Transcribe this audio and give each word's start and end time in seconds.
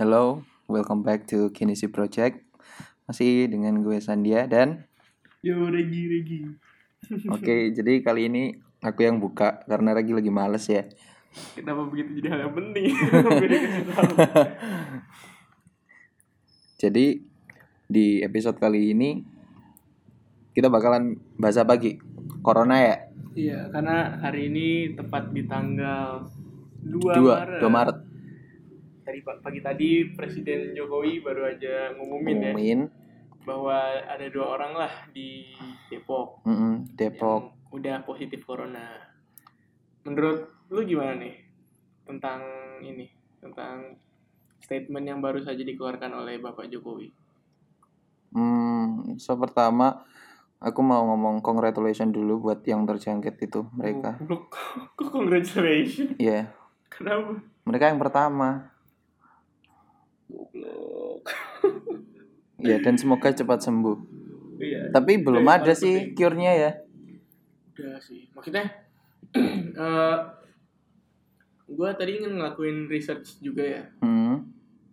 Hello, 0.00 0.40
welcome 0.64 1.04
back 1.04 1.28
to 1.28 1.52
Kinesi 1.52 1.84
Project. 1.84 2.40
Masih 3.04 3.52
dengan 3.52 3.84
gue 3.84 4.00
Sandia 4.00 4.48
dan 4.48 4.88
Yo 5.44 5.68
Regi 5.68 6.08
Regi. 6.08 6.40
oke, 7.36 7.76
jadi 7.76 8.00
kali 8.00 8.32
ini 8.32 8.56
aku 8.80 9.04
yang 9.04 9.20
buka 9.20 9.60
karena 9.68 9.92
Regi 9.92 10.16
lagi 10.16 10.32
males 10.32 10.64
ya. 10.72 10.88
Kenapa 11.52 11.84
begitu 11.84 12.16
jadi 12.16 12.32
hal 12.32 12.48
yang 12.48 12.56
penting? 12.56 12.88
Jadi 16.80 17.20
di 17.84 18.24
episode 18.24 18.56
kali 18.56 18.96
ini 18.96 19.20
kita 20.56 20.72
bakalan 20.72 21.20
bahas 21.36 21.60
apa? 21.60 21.76
Corona 22.40 22.80
ya? 22.80 22.96
Iya, 23.36 23.68
karena 23.68 24.16
hari 24.24 24.48
ini 24.48 24.96
tepat 24.96 25.28
di 25.36 25.44
tanggal 25.44 26.24
2 26.88 26.88
2, 26.88 27.20
Maret. 27.20 27.60
2 27.60 27.68
Maret. 27.68 28.09
Tadi 29.10 29.26
pa- 29.26 29.42
pagi 29.42 29.58
tadi 29.58 30.06
Presiden 30.14 30.70
Jokowi 30.70 31.18
baru 31.18 31.50
aja 31.50 31.90
ngumumin 31.98 32.38
ya 32.38 32.54
Umumin 32.54 32.80
bahwa 33.42 33.74
ada 34.06 34.22
dua 34.30 34.54
orang 34.54 34.78
lah 34.78 34.92
di 35.10 35.50
Depok 35.90 36.46
mm-mm, 36.46 36.94
Depok. 36.94 37.50
yang 37.50 37.74
udah 37.74 37.96
positif 38.06 38.46
corona. 38.46 39.02
Menurut 40.06 40.46
lu 40.70 40.86
gimana 40.86 41.18
nih 41.18 41.42
tentang 42.06 42.38
ini, 42.86 43.10
tentang 43.42 43.98
statement 44.62 45.02
yang 45.02 45.18
baru 45.18 45.42
saja 45.42 45.58
dikeluarkan 45.58 46.14
oleh 46.14 46.38
Bapak 46.38 46.70
Jokowi? 46.70 47.10
Hmm, 48.30 49.18
so 49.18 49.34
pertama 49.34 50.06
aku 50.62 50.86
mau 50.86 51.02
ngomong 51.02 51.42
congratulations 51.42 52.14
dulu 52.14 52.46
buat 52.46 52.62
yang 52.62 52.86
terjangkit 52.86 53.42
itu 53.42 53.66
mereka. 53.74 54.22
Kok 54.94 55.10
congratulations? 55.10 56.14
Iya, 56.14 56.54
Kenapa? 56.86 57.42
mereka 57.66 57.90
yang 57.90 57.98
pertama. 57.98 58.69
Goblok. 60.30 61.24
Ya 62.60 62.76
dan 62.78 62.94
semoga 62.96 63.32
cepat 63.32 63.64
sembuh. 63.64 63.98
Iya. 64.60 64.92
Tapi 64.92 65.18
belum 65.24 65.44
yang 65.44 65.56
ada 65.64 65.72
sih 65.72 66.12
cure-nya 66.12 66.52
ya. 66.52 66.70
Udah 67.74 67.96
sih. 67.98 68.28
Maksudnya 68.36 68.68
eh 69.84 70.16
gue 71.70 71.90
tadi 71.94 72.20
ingin 72.20 72.36
ngelakuin 72.36 72.90
research 72.90 73.40
juga 73.40 73.64
ya. 73.64 73.82
Hmm. 74.04 74.44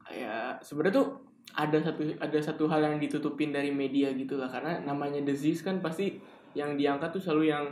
Kayak 0.08 0.64
sebenarnya 0.64 0.96
tuh 1.04 1.08
ada 1.58 1.78
satu 1.82 2.02
ada 2.22 2.40
satu 2.40 2.64
hal 2.70 2.86
yang 2.86 2.96
ditutupin 3.02 3.50
dari 3.50 3.74
media 3.74 4.14
gitu 4.14 4.38
lah 4.38 4.48
karena 4.48 4.78
namanya 4.86 5.26
disease 5.26 5.66
kan 5.66 5.82
pasti 5.82 6.22
yang 6.54 6.78
diangkat 6.78 7.10
tuh 7.12 7.22
selalu 7.22 7.50
yang 7.50 7.66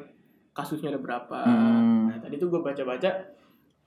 kasusnya 0.56 0.92
ada 0.96 1.00
berapa. 1.00 1.40
Hmm. 1.46 2.10
Nah, 2.10 2.18
tadi 2.20 2.36
tuh 2.40 2.48
gue 2.50 2.62
baca-baca 2.64 3.12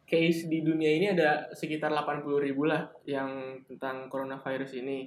case 0.08 0.48
di 0.48 0.64
dunia 0.64 0.88
ini 0.88 1.12
ada 1.12 1.52
sekitar 1.52 1.92
80 1.92 2.24
ribu 2.40 2.64
lah 2.64 2.88
yang 3.04 3.60
tentang 3.68 4.08
coronavirus 4.08 4.80
ini. 4.80 5.04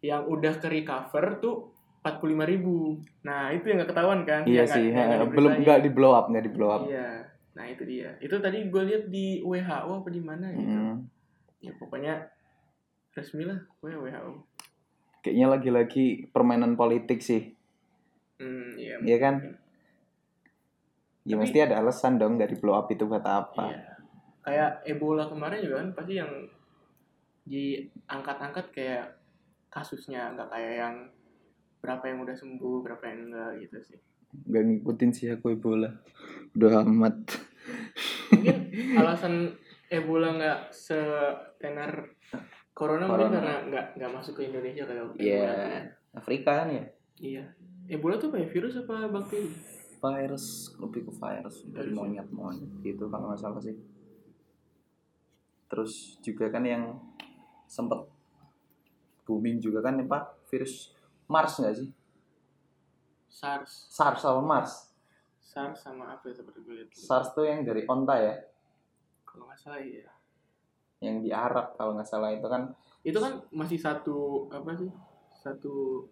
Yang 0.00 0.22
udah 0.26 0.54
ke 0.56 0.66
recover 0.66 1.38
tuh 1.38 1.56
45 2.00 2.42
ribu. 2.42 2.96
Nah, 3.22 3.52
itu 3.52 3.68
yang 3.68 3.84
gak 3.84 3.92
ketahuan 3.94 4.24
kan? 4.24 4.42
Iya 4.42 4.64
nggak- 4.64 4.74
sih, 4.74 4.86
diberitain. 4.90 5.30
belum 5.30 5.52
nggak 5.62 5.80
di 5.84 5.90
blow 5.92 6.12
up, 6.16 6.26
nggak 6.26 6.44
di 6.48 6.50
blow 6.50 6.70
up. 6.72 6.82
Iya. 6.88 7.10
Nah, 7.52 7.64
itu 7.68 7.82
dia. 7.84 8.10
Itu 8.18 8.40
tadi 8.40 8.66
gue 8.66 8.82
lihat 8.82 9.04
di 9.06 9.44
WHO 9.44 9.90
apa 9.92 10.08
di 10.08 10.18
mana 10.18 10.48
gitu. 10.50 10.66
Hmm. 10.66 10.96
Ya 11.62 11.70
pokoknya 11.78 12.14
resmi 13.12 13.44
lah 13.44 13.60
gue 13.78 13.92
WHO. 13.92 14.32
Kayaknya 15.22 15.46
lagi-lagi 15.46 16.06
permainan 16.32 16.74
politik 16.74 17.22
sih, 17.22 17.54
Hmm, 18.42 18.74
iya. 18.74 18.98
Iya 18.98 19.18
kan? 19.22 19.34
Ya 21.22 21.38
Tapi- 21.38 21.46
mesti 21.46 21.58
ada 21.62 21.78
alasan 21.78 22.18
dong 22.18 22.34
di 22.34 22.56
blow 22.58 22.74
up 22.74 22.90
itu 22.90 23.06
buat 23.06 23.22
apa? 23.22 23.70
Iya. 23.70 23.91
Kayak 24.42 24.82
Ebola 24.86 25.30
kemarin 25.30 25.62
juga 25.62 25.76
kan 25.82 25.88
pasti 25.94 26.14
yang 26.18 26.32
diangkat-angkat 27.46 28.66
kayak 28.74 29.06
kasusnya 29.72 30.34
nggak 30.36 30.50
kayak 30.50 30.74
yang 30.78 30.96
berapa 31.82 32.04
yang 32.06 32.18
udah 32.22 32.36
sembuh, 32.38 32.76
berapa 32.86 33.02
yang 33.10 33.20
enggak 33.30 33.50
gitu 33.66 33.78
sih. 33.82 33.98
Nggak 34.46 34.62
ngikutin 34.68 35.10
sih 35.10 35.26
aku 35.34 35.54
Ebola. 35.58 35.90
Udah 36.54 36.86
amat. 36.86 37.16
Mungkin 38.30 38.56
alasan 39.00 39.58
Ebola 39.90 40.28
nggak 40.38 40.60
setenar 40.70 42.16
Corona, 42.72 43.04
mungkin 43.04 43.28
Corona. 43.28 43.36
karena 43.36 43.54
nggak 43.68 43.86
nggak 44.00 44.12
masuk 44.14 44.32
ke 44.40 44.42
Indonesia 44.48 44.84
kayak 44.86 45.02
Ebola. 45.04 45.20
Iya. 45.20 45.52
Afrika 46.12 46.50
kan 46.64 46.68
ya? 46.70 46.84
Iya. 47.18 47.44
Ebola 47.90 48.14
tuh 48.16 48.30
ya? 48.32 48.46
Virus 48.46 48.78
apa 48.78 49.10
bakteri? 49.10 49.50
Virus, 50.02 50.74
lebih 50.82 51.06
ke 51.06 51.12
virus 51.14 51.56
dari 51.70 51.90
Virus. 51.90 51.98
monyet-monyet 51.98 52.70
gitu 52.82 53.06
kalau 53.06 53.30
nggak 53.30 53.42
salah 53.42 53.62
sih. 53.62 53.74
Terus 55.72 56.20
juga 56.20 56.52
kan 56.52 56.68
yang 56.68 57.00
sempet 57.64 58.04
booming 59.24 59.56
juga 59.56 59.80
kan 59.80 59.96
ya 59.96 60.04
Pak, 60.04 60.44
virus 60.52 60.92
Mars 61.32 61.56
nggak 61.56 61.74
sih? 61.80 61.88
SARS. 63.32 63.88
SARS 63.88 64.20
sama 64.20 64.44
Mars. 64.44 64.92
SARS 65.40 65.80
sama 65.80 66.12
apa 66.12 66.28
ya 66.28 66.36
seperti 66.36 66.60
gue 66.60 66.74
lihat. 66.76 66.92
SARS 66.92 67.32
tuh 67.32 67.48
yang 67.48 67.64
dari 67.64 67.88
onta 67.88 68.20
ya, 68.20 68.36
Kalau 69.24 69.48
nggak 69.48 69.56
salah 69.56 69.80
ya. 69.80 70.12
yang 71.00 71.24
di 71.24 71.32
Arab 71.32 71.74
kalau 71.74 71.98
nggak 71.98 72.06
salah 72.06 72.30
itu 72.30 72.46
kan 72.46 72.70
Itu 73.02 73.18
kan 73.18 73.40
masih 73.48 73.80
satu 73.80 74.46
apa 74.52 74.76
sih? 74.76 74.92
Satu 75.32 76.04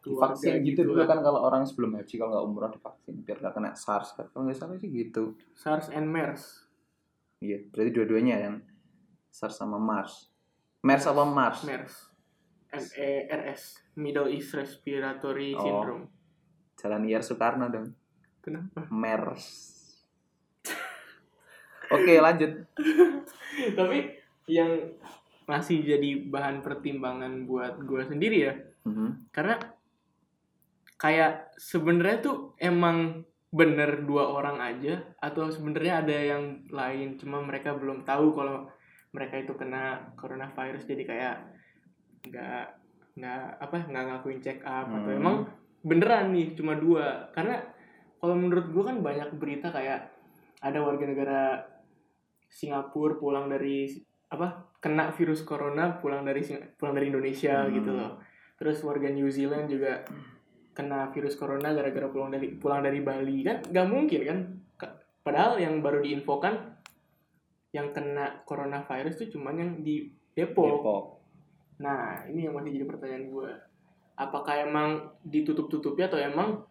divaksin 0.00 0.58
keluarga 0.60 0.66
gitu 0.66 0.80
dulu 0.84 1.02
kan 1.04 1.20
kalau 1.20 1.40
orang 1.44 1.62
sebelum 1.68 1.96
haji 2.00 2.14
kalau 2.16 2.32
nggak 2.32 2.44
umroh 2.48 2.70
divaksin 2.72 3.14
biar 3.20 3.36
nggak 3.40 3.54
kena 3.56 3.70
SARS 3.76 4.16
kan 4.16 4.32
kalau 4.32 4.48
nggak 4.48 4.56
salah 4.56 4.80
sih 4.80 4.88
gitu. 4.88 5.36
SARS 5.52 5.92
and 5.92 6.08
MERS. 6.08 6.64
Iya, 7.44 7.68
berarti 7.68 7.90
dua-duanya 7.92 8.40
kan 8.40 8.54
SARS 9.34 9.58
sama 9.58 9.82
Mars. 9.82 10.30
MERS 10.86 11.10
apa 11.10 11.26
Mars? 11.26 11.66
MERS. 11.66 11.94
MERS. 12.70 13.62
Middle 13.98 14.30
East 14.30 14.54
Respiratory 14.54 15.58
Oh. 15.58 15.62
Syndrome. 15.66 16.06
Jalan 16.78 17.02
IR 17.10 17.26
Soekarno 17.26 17.66
dong. 17.66 17.90
Kenapa? 18.38 18.86
MERS. 18.94 19.74
Oke, 21.90 22.14
lanjut. 22.22 22.62
Tapi 23.78 23.98
yang 24.46 24.94
masih 25.50 25.82
jadi 25.82 26.30
bahan 26.30 26.62
pertimbangan 26.62 27.44
buat 27.50 27.82
gue 27.82 28.02
sendiri 28.06 28.38
ya. 28.38 28.54
Mhm. 28.86 29.34
Karena 29.34 29.58
kayak 30.94 31.58
sebenarnya 31.58 32.18
tuh 32.22 32.36
emang 32.62 33.26
bener 33.54 34.02
dua 34.02 34.30
orang 34.30 34.58
aja 34.58 34.98
atau 35.18 35.46
sebenarnya 35.50 36.02
ada 36.02 36.16
yang 36.16 36.66
lain 36.70 37.14
cuma 37.18 37.38
mereka 37.38 37.70
belum 37.74 38.02
tahu 38.02 38.34
kalau 38.34 38.66
mereka 39.14 39.38
itu 39.38 39.54
kena 39.54 39.82
coronavirus 40.14 40.84
jadi 40.84 41.02
kayak 41.04 41.34
nggak 42.26 42.64
nggak 43.14 43.42
apa 43.62 43.76
nggak 43.86 44.04
ngakuin 44.04 44.40
check 44.40 44.58
up 44.60 44.90
atau 44.90 45.06
Hmm. 45.08 45.20
emang 45.22 45.36
beneran 45.80 46.34
nih 46.34 46.52
cuma 46.52 46.74
dua 46.74 47.30
karena 47.30 47.62
kalau 48.18 48.34
menurut 48.34 48.66
gua 48.68 48.90
kan 48.90 48.98
banyak 48.98 49.30
berita 49.36 49.70
kayak 49.70 50.10
ada 50.58 50.80
warga 50.80 51.04
negara 51.04 51.40
Singapura 52.48 53.14
pulang 53.14 53.46
dari 53.46 53.90
apa 54.26 54.48
kena 54.78 55.10
virus 55.10 55.42
corona 55.42 55.94
pulang 55.94 56.24
dari 56.24 56.42
Sing- 56.42 56.74
pulang 56.74 56.94
dari 56.94 57.06
Indonesia 57.08 57.62
Hmm. 57.62 57.72
gitu 57.72 57.90
loh 57.92 58.18
terus 58.54 58.82
warga 58.82 59.06
New 59.08 59.28
Zealand 59.28 59.66
juga 59.66 60.02
kena 60.74 61.06
virus 61.10 61.38
corona 61.38 61.70
gara-gara 61.70 62.08
pulang 62.08 62.30
dari 62.30 62.50
pulang 62.52 62.82
dari 62.82 62.98
Bali 62.98 63.42
kan 63.42 63.62
nggak 63.62 63.86
mungkin 63.86 64.20
kan 64.24 64.38
Ka- 64.74 64.94
padahal 65.22 65.58
yang 65.58 65.78
baru 65.78 66.02
diinfokan 66.02 66.73
yang 67.74 67.90
kena 67.90 68.46
coronavirus 68.46 69.26
tuh 69.26 69.28
cuman 69.34 69.54
yang 69.58 69.70
di 69.82 70.06
Depok. 70.32 70.78
Depok. 70.80 71.04
Nah 71.82 72.22
ini 72.30 72.46
yang 72.46 72.54
masih 72.54 72.70
jadi 72.78 72.86
pertanyaan 72.86 73.26
gue 73.28 73.50
apakah 74.14 74.54
emang 74.62 75.10
ditutup-tutupi 75.26 76.06
atau 76.06 76.22
emang 76.22 76.62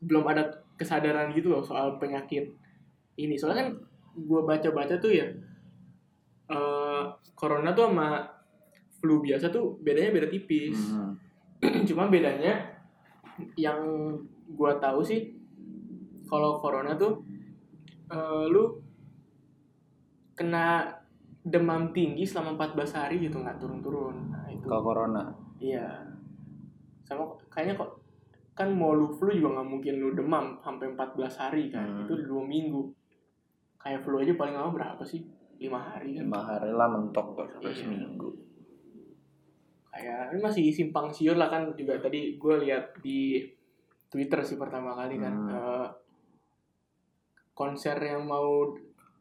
belum 0.00 0.24
ada 0.24 0.64
kesadaran 0.80 1.28
gitu 1.36 1.52
loh 1.52 1.60
soal 1.60 2.00
penyakit 2.00 2.48
ini 3.20 3.36
soalnya 3.36 3.60
kan 3.60 3.68
gue 4.16 4.40
baca-baca 4.42 4.96
tuh 4.96 5.12
ya 5.12 5.28
eh 6.44 7.02
corona 7.36 7.72
tuh 7.72 7.88
sama 7.92 8.24
flu 9.00 9.20
biasa 9.20 9.52
tuh 9.52 9.76
bedanya 9.80 10.12
beda 10.12 10.28
tipis 10.32 10.76
Mhm. 11.64 11.84
cuma 11.88 12.12
bedanya 12.12 12.60
yang 13.56 13.80
gua 14.52 14.76
tahu 14.76 15.00
sih 15.00 15.32
kalau 16.28 16.60
corona 16.60 16.92
tuh 16.92 17.24
eh, 18.12 18.44
lu 18.52 18.83
kena 20.34 20.90
demam 21.40 21.90
tinggi 21.90 22.22
selama 22.22 22.56
14 22.56 22.74
hari 22.94 23.16
gitu 23.20 23.38
nggak 23.38 23.56
turun-turun 23.56 24.30
nah 24.30 24.44
itu 24.46 24.64
Kalau 24.64 24.82
corona. 24.82 25.22
iya 25.56 26.02
sama 27.00 27.22
kayaknya 27.48 27.76
kok 27.76 27.90
kan 28.52 28.70
mau 28.70 28.92
lu 28.92 29.08
flu 29.08 29.28
juga 29.28 29.54
nggak 29.54 29.68
mungkin 29.68 29.94
lu 29.96 30.10
demam 30.12 30.56
sampai 30.58 30.88
14 30.90 31.14
hari 31.38 31.68
kan 31.68 31.84
Hmm. 31.84 32.02
itu 32.02 32.14
dua 32.24 32.42
minggu 32.42 32.80
kayak 33.76 34.00
flu 34.00 34.18
aja 34.18 34.32
paling 34.32 34.54
lama 34.54 34.70
berapa 34.70 35.02
sih 35.02 35.20
lima 35.56 35.76
hari 35.78 36.16
kan 36.16 36.24
Lima 36.24 36.40
hari 36.42 36.70
lah 36.70 36.88
mentok 36.88 37.26
tuh 37.32 37.46
sampai 37.46 37.70
Iya. 37.70 37.78
seminggu. 37.78 38.28
kayak 39.86 40.32
ini 40.32 40.40
masih 40.40 40.64
simpang 40.68 41.06
siur 41.08 41.34
lah 41.34 41.46
kan 41.46 41.70
juga 41.72 41.94
tadi 41.96 42.34
gue 42.34 42.54
lihat 42.60 42.98
di 42.98 43.38
Twitter 44.08 44.40
sih 44.40 44.56
pertama 44.56 44.90
kali 44.92 45.14
kan 45.16 45.34
Hmm. 45.36 45.50
eh, 45.50 45.88
konser 47.52 47.94
yang 47.96 48.24
mau 48.24 48.74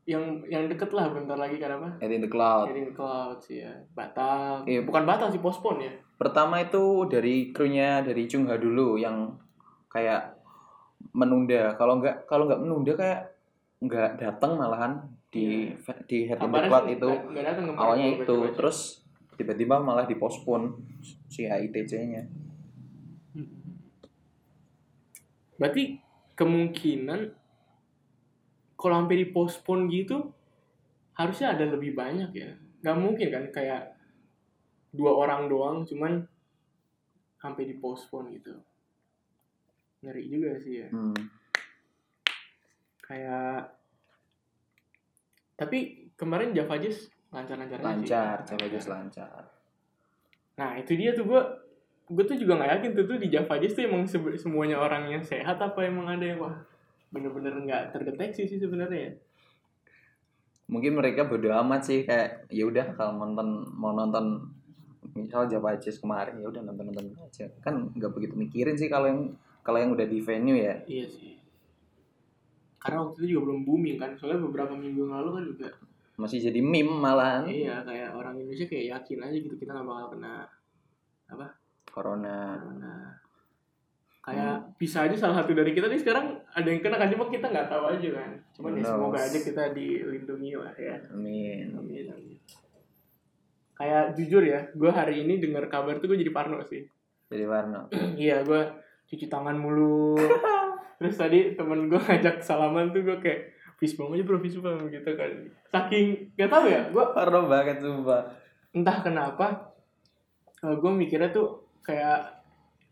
yang 0.04 0.44
yang 0.52 0.68
deket 0.68 0.92
lah 0.92 1.08
bentar 1.16 1.40
lagi 1.40 1.56
kan 1.56 1.80
apa 1.80 1.90
Head 2.04 2.12
in 2.12 2.22
the 2.24 2.28
Cloud. 2.28 2.68
Heading 2.68 2.92
Clouds 2.92 3.48
ya 3.48 3.72
batal 3.96 4.68
Iya. 4.68 4.84
bukan 4.84 5.04
batal 5.08 5.32
sih 5.32 5.40
postpone 5.40 5.80
ya 5.80 5.94
Pertama 6.20 6.60
itu 6.60 7.08
dari 7.08 7.52
krunya 7.56 8.04
dari 8.04 8.28
Chung 8.28 8.48
Ha 8.48 8.56
dulu 8.56 8.96
yang 8.96 9.32
kayak 9.92 10.40
menunda. 11.12 11.76
Kalau 11.76 12.00
nggak 12.00 12.28
kalau 12.28 12.48
nggak 12.48 12.62
menunda 12.64 12.96
kayak 12.96 13.22
nggak 13.84 14.16
datang 14.16 14.56
malahan 14.56 15.04
di 15.28 15.72
di 16.08 16.28
Head 16.28 16.40
in 16.40 16.52
the 16.52 16.62
Cloud 16.68 16.86
sih 16.88 16.96
itu. 16.96 17.10
kemarin 17.12 17.76
Awalnya 17.76 18.08
itu 18.24 18.38
terus 18.56 19.04
tiba-tiba 19.36 19.82
malah 19.82 20.08
dipospon 20.08 20.72
si 21.28 21.48
HITC-nya. 21.48 22.24
berarti 25.54 25.96
kemungkinan 26.36 27.20
kalau 28.84 29.00
sampai 29.00 29.24
di 29.24 29.28
postpone 29.32 29.88
gitu 29.88 30.28
harusnya 31.16 31.56
ada 31.56 31.72
lebih 31.72 31.96
banyak 31.96 32.36
ya 32.36 32.52
nggak 32.84 32.98
mungkin 33.00 33.28
kan 33.32 33.46
kayak 33.56 33.96
dua 34.92 35.16
orang 35.16 35.48
doang 35.48 35.88
cuman 35.88 36.28
sampai 37.40 37.64
di 37.64 37.80
postpone 37.80 38.36
gitu 38.36 38.60
ngeri 40.04 40.28
juga 40.28 40.52
sih 40.60 40.84
ya 40.84 40.88
Hmm. 40.92 41.16
kayak 43.00 43.72
tapi 45.56 46.10
kemarin 46.20 46.52
Java 46.52 46.76
Jazz 46.76 47.08
lancar-lancar 47.32 47.80
aja 47.80 47.88
sih. 47.88 47.90
Lancar, 48.04 48.36
Java 48.46 48.66
Jazz 48.68 48.86
lancar. 48.90 49.44
Nah 50.60 50.78
itu 50.78 50.94
dia 50.94 51.16
tuh 51.16 51.26
gue 51.26 51.42
gue 52.04 52.24
tuh 52.28 52.38
juga 52.38 52.60
nggak 52.60 52.72
yakin 52.78 52.92
tuh 53.00 53.06
tuh 53.08 53.18
di 53.22 53.28
Java 53.32 53.56
Jazz 53.58 53.74
tuh 53.74 53.88
emang 53.88 54.04
semuanya 54.36 54.78
orang 54.78 55.08
yang 55.08 55.24
sehat 55.24 55.56
apa 55.58 55.80
emang 55.88 56.10
ada 56.10 56.26
yang 56.26 56.42
wah 56.42 56.58
bener-bener 57.14 57.54
nggak 57.54 57.94
terdeteksi 57.94 58.50
sih 58.50 58.58
sebenarnya 58.58 59.00
ya. 59.00 59.14
Mungkin 60.68 60.98
mereka 60.98 61.30
bodo 61.30 61.54
amat 61.54 61.86
sih 61.86 62.02
kayak 62.02 62.50
ya 62.50 62.66
udah 62.66 62.98
kalau 62.98 63.22
nonton 63.22 63.70
mau 63.78 63.94
nonton 63.94 64.50
misal 65.14 65.46
Java 65.46 65.78
Jazz 65.78 66.02
kemarin 66.02 66.42
ya 66.42 66.50
udah 66.50 66.66
nonton 66.66 66.90
nonton 66.90 67.14
aja 67.22 67.46
kan 67.62 67.94
nggak 67.94 68.12
begitu 68.18 68.34
mikirin 68.34 68.74
sih 68.74 68.90
kalau 68.90 69.06
yang 69.06 69.22
kalau 69.62 69.78
yang 69.78 69.94
udah 69.94 70.08
di 70.10 70.18
venue 70.24 70.58
ya 70.58 70.82
Iya 70.90 71.06
sih. 71.06 71.38
Karena 72.82 73.06
waktu 73.06 73.24
itu 73.24 73.38
juga 73.38 73.48
belum 73.48 73.62
booming 73.64 73.96
kan, 73.96 74.12
soalnya 74.20 74.44
beberapa 74.44 74.76
minggu 74.76 75.08
yang 75.08 75.14
lalu 75.22 75.30
kan 75.38 75.44
juga 75.46 75.70
masih 76.14 76.46
jadi 76.46 76.62
meme 76.62 76.94
malahan 76.94 77.50
iya 77.50 77.82
kayak 77.82 78.14
orang 78.14 78.38
Indonesia 78.38 78.70
kayak 78.70 78.86
yakin 78.94 79.20
aja 79.26 79.38
gitu 79.50 79.56
kita 79.58 79.74
nggak 79.74 79.88
bakal 79.90 80.08
kena 80.14 80.34
corona 81.90 82.38
corona. 82.62 82.96
Kayak 84.24 84.56
bisa 84.80 85.04
aja 85.04 85.16
salah 85.20 85.44
satu 85.44 85.52
dari 85.52 85.76
kita 85.76 85.92
nih 85.92 86.00
sekarang 86.00 86.40
ada 86.56 86.64
yang 86.64 86.80
kena 86.80 86.96
kan 86.96 87.12
cuma 87.12 87.28
kita 87.28 87.52
nggak 87.52 87.68
tahu 87.68 87.92
aja 87.92 88.10
kan. 88.16 88.32
Cuman 88.56 88.80
ya 88.80 88.84
semoga 88.88 89.20
aja 89.20 89.40
kita 89.44 89.64
dilindungi 89.76 90.56
lah 90.56 90.72
ya. 90.80 90.96
amin 91.12 91.76
Amin, 91.76 92.08
amin. 92.08 92.38
Kayak 93.76 94.16
jujur 94.16 94.40
ya, 94.48 94.64
gue 94.72 94.88
hari 94.88 95.28
ini 95.28 95.44
dengar 95.44 95.68
kabar 95.68 96.00
tuh 96.00 96.08
gue 96.14 96.24
jadi 96.24 96.32
parno 96.32 96.64
sih. 96.64 96.88
jadi 97.28 97.50
warna 97.50 97.90
iya, 98.16 98.46
gue 98.46 98.62
cuci 99.10 99.28
tangan 99.28 99.60
mulu. 99.60 100.16
Terus 101.02 101.16
tadi 101.20 101.58
temen 101.60 101.92
gue 101.92 101.98
ngajak 102.00 102.40
salaman 102.40 102.94
tuh 102.94 103.04
gue 103.04 103.18
kayak 103.20 103.52
fistbump 103.82 104.14
aja 104.16 104.24
bro 104.24 104.40
fistbump 104.40 104.88
gitu 104.88 105.12
kan. 105.20 105.32
Saking 105.68 106.32
gak 106.40 106.48
tahu 106.48 106.72
ya, 106.72 106.88
gue 106.94 107.06
parno 107.12 107.50
banget 107.52 107.84
sumpah 107.84 108.24
entah 108.74 108.98
kenapa 109.06 109.76
gue 110.64 110.92
mikirnya 110.96 111.30
tuh 111.30 111.62
kayak 111.86 112.43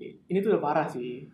ini 0.02 0.38
tuh 0.42 0.58
udah 0.58 0.64
parah 0.64 0.88
sih. 0.90 1.26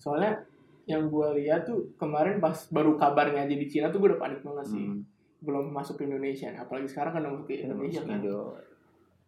Soalnya 0.00 0.40
yang 0.84 1.08
gue 1.08 1.28
lihat 1.40 1.64
tuh 1.64 1.96
kemarin 1.96 2.40
pas 2.40 2.56
baru 2.68 2.96
kabarnya 2.96 3.48
aja 3.48 3.56
di 3.56 3.66
Cina 3.68 3.88
tuh 3.88 4.00
gue 4.00 4.12
udah 4.12 4.20
panik 4.20 4.40
banget 4.44 4.66
sih. 4.72 4.84
hmm. 4.84 5.00
Belum 5.44 5.68
masuk 5.68 6.00
ke 6.00 6.08
Indonesia, 6.08 6.48
apalagi 6.56 6.88
sekarang 6.88 7.12
kan 7.16 7.20
udah 7.24 7.32
masuk 7.36 7.46
ke 7.48 7.64
Indonesia 7.64 8.02
kan. 8.04 8.20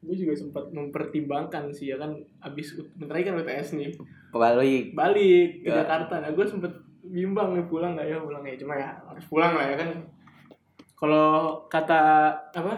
Gue 0.05 0.15
juga 0.15 0.33
sempat 0.37 0.65
mempertimbangkan 0.71 1.73
sih 1.73 1.91
ya 1.91 1.97
kan 1.97 2.13
abis 2.45 2.77
bentar 2.95 3.17
kan 3.17 3.37
UTS 3.41 3.75
nih 3.75 3.91
balik 4.31 4.93
balik 4.93 5.65
ke 5.65 5.69
Ya. 5.73 5.83
Jakarta 5.83 6.21
nah 6.21 6.31
gue 6.31 6.45
sempet 6.45 6.69
bimbang 7.01 7.57
nih 7.57 7.65
pulang 7.65 7.97
nggak 7.97 8.07
ya 8.07 8.19
pulang 8.21 8.45
ya 8.45 8.55
cuma 8.61 8.75
ya 8.77 8.93
harus 9.09 9.25
pulang 9.27 9.57
lah 9.57 9.65
ya 9.65 9.77
kan 9.81 9.89
kalau 10.93 11.59
kata 11.73 12.01
apa 12.53 12.75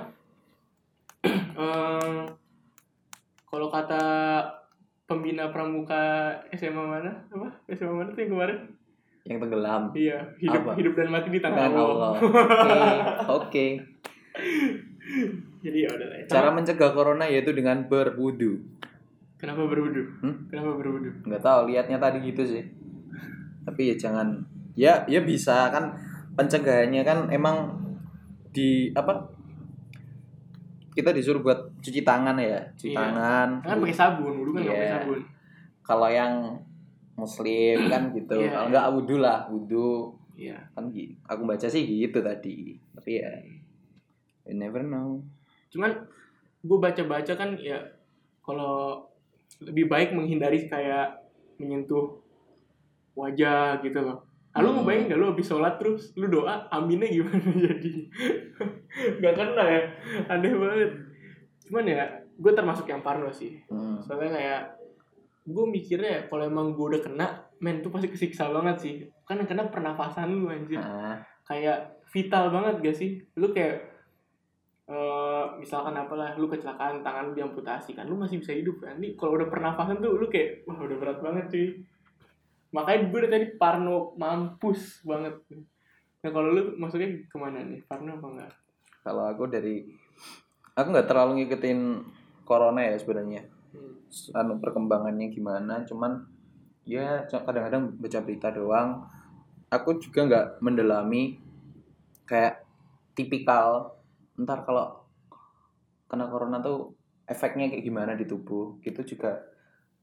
Em, 1.58 2.14
kalau 3.50 3.66
kata 3.66 4.02
pembina 5.08 5.48
pramuka 5.48 6.36
SMA 6.52 6.84
mana? 6.84 7.08
Apa? 7.32 7.48
SMA 7.72 7.96
mana 7.96 8.12
tuh 8.12 8.20
yang 8.20 8.32
kemarin? 8.36 8.58
Yang 9.24 9.38
tenggelam. 9.40 9.82
Iya 9.96 10.18
hidup 10.36 10.62
Apa? 10.68 10.72
hidup 10.76 10.92
dan 10.94 11.08
mati 11.08 11.28
di 11.32 11.40
tangan 11.40 11.72
Allah, 11.72 12.12
oke 12.20 12.76
oke. 13.40 13.66
Jadi 15.58 15.78
ya 15.82 15.88
udah 15.90 16.06
lah 16.06 16.16
ya. 16.20 16.24
cara 16.28 16.48
mencegah 16.52 16.92
corona 16.92 17.24
yaitu 17.24 17.56
dengan 17.56 17.88
berwudu. 17.88 18.60
Kenapa 19.40 19.64
berwudu? 19.64 20.02
Hmm? 20.20 20.46
kenapa 20.52 20.76
berwudu? 20.76 21.10
Nggak 21.24 21.42
tahu 21.42 21.60
liatnya 21.72 21.96
tadi 21.96 22.18
gitu 22.28 22.44
sih. 22.44 22.64
Tapi 23.64 23.90
ya 23.90 23.96
jangan. 23.96 24.44
Ya 24.78 25.02
ya 25.08 25.24
bisa 25.24 25.72
kan 25.72 25.96
pencegahannya 26.36 27.02
kan 27.02 27.32
emang 27.32 27.74
di 28.52 28.92
apa? 28.92 29.28
Kita 30.92 31.14
disuruh 31.14 31.40
buat 31.42 31.67
cuci 31.78 32.00
tangan 32.02 32.36
ya 32.36 32.58
cuci 32.74 32.90
Iya. 32.90 32.98
tangan 32.98 33.48
kan 33.62 33.76
pakai 33.78 33.96
sabun 33.96 34.32
dulu 34.36 34.50
kan 34.52 34.60
nggak 34.62 34.74
pakai 34.74 34.86
Iya. 34.86 34.96
sabun. 34.98 35.20
Kalau 35.82 36.08
yang 36.08 36.34
muslim 37.14 37.76
kan 37.92 38.02
gitu 38.12 38.36
Iya, 38.36 38.50
kalau 38.50 38.66
iya. 38.66 38.70
nggak 38.70 38.86
wudhu 38.94 39.16
lah 39.18 39.38
wudhu 39.48 39.90
iya. 40.34 40.58
Kan 40.72 40.90
aku 41.24 41.42
baca 41.44 41.66
sih 41.66 41.82
gitu 41.82 42.18
tadi 42.20 42.76
tapi 42.92 43.10
ya 43.18 43.30
you 44.44 44.54
never 44.54 44.80
know. 44.80 45.22
Cuman 45.68 45.92
gue 46.58 46.78
baca-baca 46.78 47.32
kan 47.32 47.54
ya 47.56 47.78
kalau 48.40 49.04
lebih 49.60 49.86
baik 49.86 50.12
menghindari 50.12 50.64
kayak 50.64 51.14
menyentuh 51.56 52.18
wajah 53.12 53.78
gitu 53.80 53.98
loh. 53.98 54.18
Ah, 54.50 54.64
lu 54.64 54.72
Hmm. 54.72 54.82
ngebayang 54.82 55.06
gak 55.06 55.18
lu 55.18 55.26
habis 55.28 55.46
sholat 55.46 55.74
terus 55.76 56.14
lu 56.16 56.26
doa 56.26 56.66
aminnya 56.68 57.06
gimana 57.06 57.38
jadi 57.68 57.92
nggak 59.20 59.34
kena 59.34 59.64
ya? 59.68 59.82
Aneh 60.26 60.50
banget 60.50 60.90
cuman 61.68 61.84
ya 61.84 62.04
gue 62.24 62.52
termasuk 62.56 62.88
yang 62.88 63.04
parno 63.04 63.28
sih. 63.28 63.60
Hmm. 63.68 64.00
soalnya 64.00 64.32
kayak 64.34 64.62
gue 65.48 65.64
mikirnya 65.64 66.10
ya, 66.12 66.22
kalau 66.28 66.44
emang 66.44 66.76
gue 66.76 66.86
udah 66.96 67.00
kena 67.00 67.26
men 67.64 67.80
tuh 67.80 67.88
pasti 67.88 68.12
kesiksa 68.12 68.52
banget 68.52 68.76
sih. 68.80 68.94
Kan 69.24 69.40
kena 69.48 69.68
pernafasan 69.72 70.28
lu 70.28 70.52
anjir. 70.52 70.76
Ah, 70.78 71.24
kayak 71.48 72.04
vital 72.12 72.52
banget 72.52 72.74
gak 72.84 72.96
sih? 72.96 73.24
Lu 73.36 73.52
kayak 73.52 73.96
eh 74.88 75.44
misalkan 75.60 75.92
apalah 75.92 76.32
lu 76.40 76.48
kecelakaan 76.48 77.04
tangan 77.04 77.28
lu 77.28 77.32
diamputasi 77.36 77.92
kan 77.92 78.08
lu 78.08 78.16
masih 78.16 78.40
bisa 78.40 78.56
hidup 78.56 78.80
kan? 78.80 78.96
Nih 78.96 79.16
kalau 79.16 79.36
udah 79.36 79.48
pernafasan 79.48 80.00
tuh 80.00 80.16
lu 80.16 80.28
kayak 80.32 80.64
wah 80.64 80.80
udah 80.80 80.96
berat 80.96 81.18
banget 81.20 81.44
cuy. 81.52 81.68
Makanya 82.72 82.98
gue 83.08 83.18
dari 83.24 83.32
tadi 83.32 83.46
parno 83.56 84.16
mampus 84.16 85.04
banget. 85.04 85.36
Nah 86.24 86.30
kalau 86.32 86.48
lu 86.52 86.62
maksudnya 86.80 87.08
ke 87.24 87.36
mana 87.36 87.64
nih? 87.64 87.80
Parno 87.88 88.16
apa 88.16 88.26
enggak? 88.32 88.52
Kalau 89.04 89.24
aku 89.28 89.44
dari 89.48 89.88
aku 90.78 90.94
nggak 90.94 91.10
terlalu 91.10 91.42
ngikutin 91.42 91.80
corona 92.46 92.86
ya 92.86 92.94
sebenarnya. 92.94 93.42
Hmm. 93.68 94.00
anu 94.32 94.56
perkembangannya 94.56 95.28
gimana 95.28 95.84
cuman 95.84 96.24
ya 96.88 97.26
kadang-kadang 97.28 97.98
baca 97.98 98.18
berita 98.22 98.48
doang. 98.54 99.02
Aku 99.68 100.00
juga 100.00 100.24
nggak 100.24 100.46
mendalami 100.64 101.36
kayak 102.24 102.64
tipikal 103.12 103.98
ntar 104.38 104.62
kalau 104.62 105.02
kena 106.08 106.30
corona 106.30 106.62
tuh 106.62 106.94
efeknya 107.28 107.68
kayak 107.68 107.84
gimana 107.84 108.16
di 108.16 108.24
tubuh 108.24 108.80
gitu 108.80 109.04
juga 109.04 109.36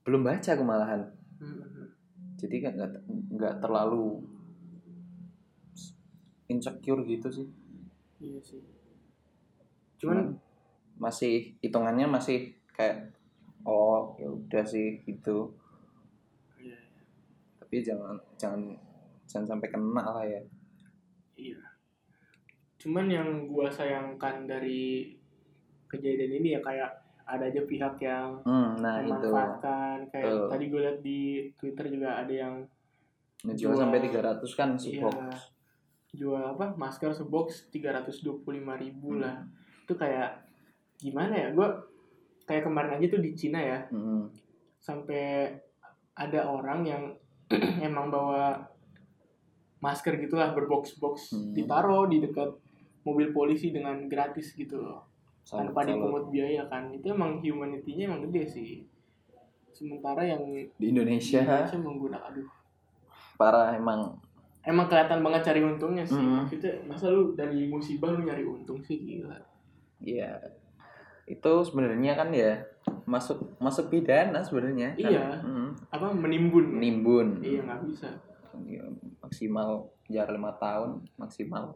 belum 0.05 0.21
baca 0.21 0.53
aku 0.53 0.61
malahan 0.61 1.01
Hmm. 1.35 1.91
jadi 2.39 2.55
kan 2.63 2.71
nggak 2.79 2.91
nggak 3.35 3.55
terlalu 3.59 4.23
insecure 6.49 7.01
gitu 7.05 7.27
sih. 7.31 7.47
Iya 8.21 8.39
sih. 8.41 8.61
Cuman 10.01 10.37
cuman 10.37 10.44
masih 10.95 11.55
hitungannya 11.59 12.07
masih 12.07 12.37
kayak 12.71 13.11
oh 13.63 14.15
ya 14.15 14.27
udah 14.27 14.63
sih 14.63 15.01
gitu. 15.01 15.51
Iya 16.55 16.77
tapi 17.57 17.81
jangan 17.81 18.15
jangan 18.35 18.61
jangan 19.25 19.47
sampai 19.49 19.67
kena 19.67 20.03
lah 20.05 20.23
ya. 20.23 20.41
Iya. 21.35 21.59
Cuman 22.77 23.05
yang 23.07 23.29
gua 23.45 23.67
sayangkan 23.67 24.45
dari 24.45 25.11
kejadian 25.85 26.39
ini 26.39 26.53
ya 26.53 26.61
kayak 26.61 26.91
ada 27.25 27.41
aja 27.43 27.57
pihak 27.59 27.97
yang 27.99 28.37
hmm, 28.45 28.69
nah 28.79 29.01
itu. 29.01 29.09
memanfaatkan. 29.09 29.97
Kayak 30.07 30.25
Betul. 30.29 30.47
tadi 30.47 30.63
gue 30.69 30.79
liat 30.79 30.99
di 31.01 31.19
Twitter 31.55 31.85
juga 31.89 32.21
ada 32.21 32.29
yang 32.29 32.55
ngejual 33.41 33.73
Jual- 33.73 33.81
sampai 33.81 33.99
300 33.99 34.45
kan 34.53 34.69
Iya. 34.71 34.79
sebox. 34.79 35.17
Jual 36.13 36.43
apa 36.45 36.77
masker 36.77 37.11
sebox 37.11 37.67
tiga 37.67 37.91
ratus 37.91 38.21
dua 38.21 38.37
puluh 38.37 38.61
lima 38.61 38.77
ribu 38.77 39.17
Hmm. 39.17 39.25
lah. 39.25 39.35
Itu 39.81 39.97
kayak 39.97 40.44
gimana 40.99 41.33
ya 41.35 41.47
gue 41.51 41.67
kayak 42.45 42.63
kemarin 42.69 42.95
aja 42.99 43.05
tuh 43.17 43.21
di 43.21 43.31
Cina 43.33 43.59
ya. 43.59 43.79
Hmm, 43.89 44.29
sampai 44.79 45.51
ada 46.15 46.47
orang 46.47 46.85
yang 46.85 47.03
emang 47.87 48.09
bawa 48.09 48.63
masker 49.83 50.17
gitulah 50.17 50.55
berbox 50.55 50.97
box 50.97 51.33
Hmm. 51.35 51.53
ditaruh 51.53 52.09
di 52.09 52.21
dekat 52.23 52.49
mobil 53.05 53.29
polisi 53.35 53.69
dengan 53.69 54.09
gratis 54.09 54.53
gitu 54.57 54.81
loh. 54.81 55.05
Salut, 55.45 55.69
tanpa 55.69 55.85
dipungut 55.85 56.33
biaya 56.33 56.65
kan. 56.65 56.89
Itu 56.89 57.13
emang 57.13 57.37
humanity-nya 57.37 58.09
emang 58.09 58.25
gede 58.29 58.43
sih. 58.49 58.69
Sementara 59.69 60.25
yang 60.25 60.41
di 60.49 60.85
Indonesia. 60.89 61.43
Indonesia 61.45 61.77
menggunakan 61.77 62.25
aduh. 62.33 62.49
Parah 63.37 63.77
emang. 63.77 64.17
Emang 64.65 64.89
kelihatan 64.89 65.21
banget 65.21 65.41
cari 65.45 65.61
untungnya 65.61 66.01
sih. 66.01 66.17
Hmm. 66.17 66.41
maksudnya 66.41 66.73
masa 66.89 67.13
lu 67.13 67.37
dari 67.37 67.69
musibah 67.69 68.09
lu 68.09 68.25
nyari 68.25 68.41
untung 68.41 68.81
sih 68.81 68.97
gila. 68.97 69.37
Ya 70.01 70.33
itu 71.25 71.53
sebenarnya 71.65 72.13
kan 72.13 72.29
ya 72.29 72.61
masuk 73.09 73.57
masuk 73.57 73.89
pidana 73.89 74.45
sebenarnya. 74.45 74.93
Kan. 74.93 75.09
Iya. 75.09 75.25
Mm. 75.41 75.69
apa 75.89 76.07
menimbun? 76.13 76.77
Nimbun 76.77 77.27
iya 77.41 77.65
nggak 77.65 77.81
bisa. 77.89 78.09
Ya, 78.63 78.87
maksimal 79.19 79.91
penjara 80.07 80.31
lima 80.31 80.55
tahun 80.55 81.03
maksimal 81.19 81.75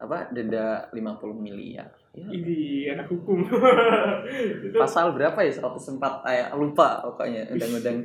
apa 0.00 0.32
denda 0.32 0.88
50 0.96 1.36
miliar. 1.36 1.92
Ya. 2.16 2.26
ini 2.32 2.88
anak 2.88 3.12
hukum. 3.12 3.44
Pasal 4.82 5.12
berapa 5.12 5.36
ya? 5.44 5.52
104 5.52 6.00
ayat 6.24 6.48
lupa 6.56 7.04
pokoknya 7.04 7.52
undang-undang. 7.52 8.02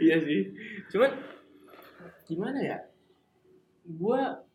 Iya 0.00 0.16
sih. 0.24 0.56
Cuman 0.88 1.12
gimana 2.24 2.58
ya? 2.64 2.78
Gua 3.84 4.45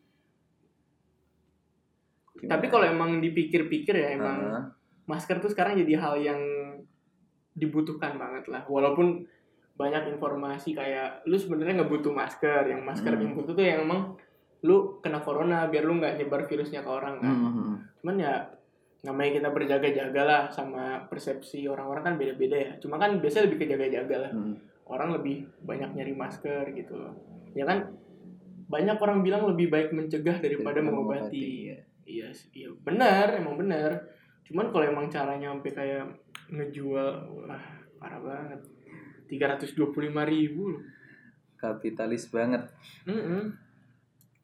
tapi 2.47 2.65
kalau 2.67 2.85
emang 2.85 3.19
dipikir-pikir 3.19 3.93
ya 3.93 4.09
emang 4.13 4.37
Heeh. 4.41 4.63
masker 5.05 5.37
tuh 5.37 5.49
sekarang 5.49 5.75
jadi 5.75 5.93
hal 5.97 6.15
yang 6.17 6.41
dibutuhkan 7.51 8.15
banget 8.15 8.47
lah 8.47 8.63
walaupun 8.65 9.27
banyak 9.75 10.07
informasi 10.09 10.71
kayak 10.71 11.25
lu 11.25 11.35
sebenarnya 11.35 11.81
nggak 11.81 11.91
butuh 11.91 12.13
masker 12.13 12.63
yang 12.65 12.81
masker 12.81 13.11
Hmm. 13.11 13.21
yang 13.21 13.33
butuh 13.33 13.53
tuh 13.53 13.65
yang 13.65 13.83
emang 13.83 14.15
lu 14.61 15.01
kena 15.01 15.19
corona 15.19 15.65
biar 15.65 15.83
lu 15.83 15.97
nggak 15.97 16.15
nyebar 16.15 16.45
virusnya 16.45 16.79
ke 16.79 16.89
orang 16.89 17.17
kan 17.17 17.33
Hmm. 17.33 17.75
cuman 17.99 18.15
ya 18.17 18.33
namanya 19.01 19.41
kita 19.41 19.49
berjaga-jaga 19.49 20.21
lah 20.21 20.41
sama 20.47 21.09
persepsi 21.09 21.65
orang-orang 21.65 22.03
kan 22.03 22.15
beda-beda 22.15 22.53
ya 22.55 22.71
cuma 22.77 22.95
kan 22.95 23.17
biasanya 23.17 23.49
lebih 23.49 23.57
ke 23.57 23.67
jaga-jaga 23.67 24.15
lah 24.29 24.31
Hmm. 24.31 24.55
orang 24.85 25.09
lebih 25.11 25.49
banyak 25.61 25.89
nyari 25.91 26.13
masker 26.13 26.71
gitu 26.71 26.93
loh 26.95 27.13
ya 27.51 27.65
kan 27.65 27.89
banyak 28.69 28.95
orang 28.95 29.19
bilang 29.19 29.43
lebih 29.43 29.67
baik 29.67 29.91
mencegah 29.91 30.39
daripada 30.39 30.79
mengobati 30.79 31.43
ya. 31.67 31.77
Iya 32.05 32.27
iya. 32.53 32.69
Benar 32.83 33.37
emang 33.37 33.55
benar. 33.57 33.91
Cuman 34.47 34.69
kalau 34.73 34.85
emang 34.85 35.07
caranya 35.07 35.51
sampai 35.53 35.71
kayak 35.71 36.05
ngejual 36.51 37.07
wah 37.45 37.65
parah 38.01 38.21
banget. 38.21 38.59
325.000 39.31 40.11
ribu 40.27 40.75
loh. 40.75 40.83
Kapitalis 41.55 42.27
banget. 42.33 42.67
Mm-mm. 43.07 43.53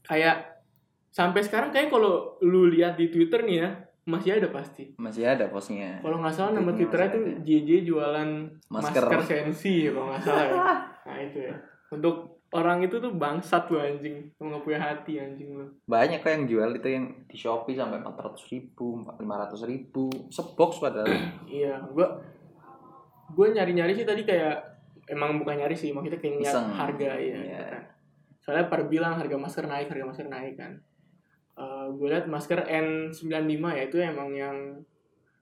kayak 0.08 0.64
sampai 1.12 1.44
sekarang 1.44 1.68
kayak 1.76 1.92
kalau 1.92 2.40
lu 2.40 2.72
lihat 2.72 2.96
di 2.96 3.12
Twitter 3.12 3.44
nih 3.44 3.58
ya 3.60 3.70
masih 4.08 4.40
ada 4.40 4.48
pasti. 4.48 4.96
Masih 4.96 5.28
ada 5.28 5.52
posnya. 5.52 6.00
Kalau 6.00 6.24
nggak 6.24 6.32
salah 6.32 6.56
nama 6.56 6.72
Twitternya 6.72 7.10
tuh 7.12 7.22
ada. 7.28 7.44
JJ 7.44 7.70
jualan 7.84 8.30
Masker. 8.72 9.04
masker, 9.04 9.20
sensi 9.28 9.84
ya 9.84 9.92
kalau 9.92 10.08
nggak 10.16 10.24
salah 10.24 10.46
ya. 10.48 10.56
Nah 11.08 11.18
itu 11.24 11.40
ya. 11.44 11.56
Untuk 11.92 12.37
orang 12.50 12.80
itu 12.80 12.96
tuh 12.98 13.12
bangsat 13.12 13.68
lu 13.68 13.78
anjing 13.78 14.32
lu 14.34 14.44
nggak 14.46 14.64
punya 14.64 14.80
hati 14.82 15.18
anjing 15.18 15.52
lu 15.54 15.66
banyak 15.84 16.20
kok 16.20 16.32
yang 16.32 16.46
jual 16.46 16.70
itu 16.72 16.88
yang 16.88 17.06
di 17.24 17.36
Shopee 17.36 17.74
sampai 17.74 18.00
400 18.00 18.40
ribu 18.48 18.88
500 19.10 19.20
ribu 19.66 20.04
sebox 20.30 20.80
padahal 20.80 21.12
iya 21.50 21.84
gua 21.88 22.24
gua 23.30 23.48
nyari-nyari 23.50 23.92
sih 23.94 24.04
tadi 24.04 24.24
kayak 24.24 24.64
emang 25.06 25.36
bukan 25.38 25.58
nyari 25.58 25.74
sih 25.74 25.92
maksudnya 25.92 26.18
kayak 26.18 26.36
nyari 26.38 26.48
Iseng. 26.50 26.68
harga 26.72 27.10
ya 27.10 27.18
Iya. 27.18 27.36
gitu 27.36 27.64
kan. 27.66 27.84
soalnya 28.40 28.66
pada 28.68 28.84
bilang 28.86 29.14
harga 29.14 29.36
masker 29.36 29.66
naik 29.66 29.88
harga 29.88 30.06
masker 30.06 30.28
naik 30.28 30.56
kan 30.56 30.74
gue 31.90 32.08
lihat 32.08 32.30
masker 32.30 32.64
N95 32.64 33.18
ya 33.68 33.84
itu 33.84 33.98
emang 33.98 34.30
yang 34.32 34.58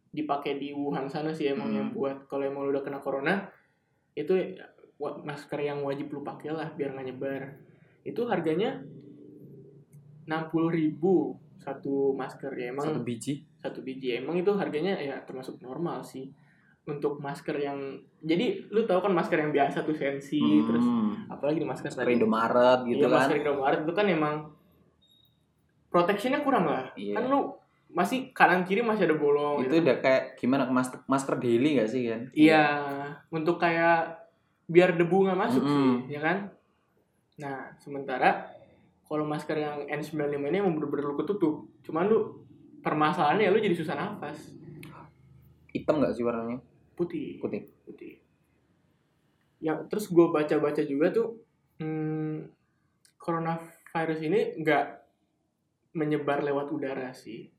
dipakai 0.10 0.56
di 0.56 0.72
Wuhan 0.72 1.06
sana 1.06 1.30
sih 1.30 1.52
emang 1.52 1.68
Hmm. 1.68 1.76
yang 1.76 1.90
buat 1.92 2.18
kalau 2.26 2.42
emang 2.42 2.64
lu 2.64 2.72
udah 2.72 2.82
kena 2.82 2.98
corona 2.98 3.52
itu 4.14 4.32
masker 5.00 5.60
yang 5.60 5.84
wajib 5.84 6.12
lu 6.12 6.24
pakai 6.24 6.56
lah 6.56 6.72
biar 6.72 6.96
nggak 6.96 7.08
nyebar. 7.12 7.42
Itu 8.06 8.28
harganya 8.30 8.80
60.000 10.26 10.72
ribu 10.72 11.36
satu 11.60 12.14
masker. 12.16 12.52
Ya 12.56 12.72
emang 12.72 12.88
satu 12.90 13.02
biji? 13.04 13.44
Satu 13.60 13.80
biji. 13.82 14.18
Emang 14.18 14.38
itu 14.40 14.52
harganya 14.56 14.96
ya 14.98 15.20
termasuk 15.26 15.60
normal 15.62 16.02
sih 16.06 16.32
untuk 16.86 17.18
masker 17.18 17.58
yang 17.58 17.98
jadi 18.22 18.70
lu 18.70 18.86
tahu 18.86 19.10
kan 19.10 19.14
masker 19.14 19.42
yang 19.42 19.50
biasa 19.50 19.82
tuh 19.82 19.98
sensi 19.98 20.38
terus 20.38 20.86
Hmm. 20.86 21.26
apalagi 21.34 21.58
di 21.58 21.66
masker 21.66 21.90
masker 21.90 22.06
tadi? 22.06 22.14
Indomaret 22.14 22.80
gitu 22.86 23.02
iya, 23.02 23.10
kan. 23.10 23.18
masker 23.26 23.38
Indomaret 23.42 23.80
itu 23.82 23.94
kan 23.98 24.06
emang 24.06 24.36
protectionnya 25.90 26.46
kurang 26.46 26.70
lah. 26.70 26.94
Iya. 26.94 27.18
kan 27.18 27.26
lu 27.26 27.58
masih 27.90 28.30
kanan 28.38 28.68
kiri 28.68 28.84
masih 28.86 29.08
ada 29.10 29.18
bolong 29.18 29.64
itu 29.64 29.72
gitu 29.72 29.74
kan. 29.74 29.84
udah 29.88 29.98
kayak 30.04 30.24
gimana? 30.38 30.64
Masker 30.70 31.00
masker 31.10 31.36
daily 31.42 31.82
gak 31.82 31.90
sih 31.90 32.02
kan? 32.06 32.22
Iya 32.38 32.64
untuk 33.34 33.58
kayak 33.58 34.25
biar 34.66 34.98
debu 34.98 35.30
nggak 35.30 35.40
masuk 35.40 35.62
Mm-mm. 35.62 36.10
sih 36.10 36.18
ya 36.18 36.22
kan? 36.22 36.38
Nah 37.42 37.70
sementara 37.78 38.50
kalau 39.06 39.26
masker 39.26 39.58
yang 39.62 39.86
N95 39.86 40.42
ini 40.42 40.58
emang 40.58 40.74
bener-bener 40.74 41.14
lu 41.14 41.16
ketutup. 41.22 41.70
Cuman 41.86 42.10
lu 42.10 42.42
permasalahannya 42.82 43.54
lu 43.54 43.62
jadi 43.62 43.78
susah 43.78 43.94
nafas. 43.94 44.58
Hitam 45.70 46.02
gak 46.02 46.16
sih 46.18 46.26
warnanya? 46.26 46.58
Putih. 46.98 47.38
Putih. 47.38 47.70
Putih. 47.86 48.18
Ya 49.62 49.78
terus 49.86 50.10
gue 50.10 50.26
baca-baca 50.30 50.82
juga 50.82 51.14
tuh 51.14 51.38
hmm, 51.82 52.50
coronavirus 53.22 54.20
ini 54.26 54.40
nggak 54.62 54.86
menyebar 55.94 56.42
lewat 56.42 56.74
udara 56.74 57.14
sih. 57.14 57.50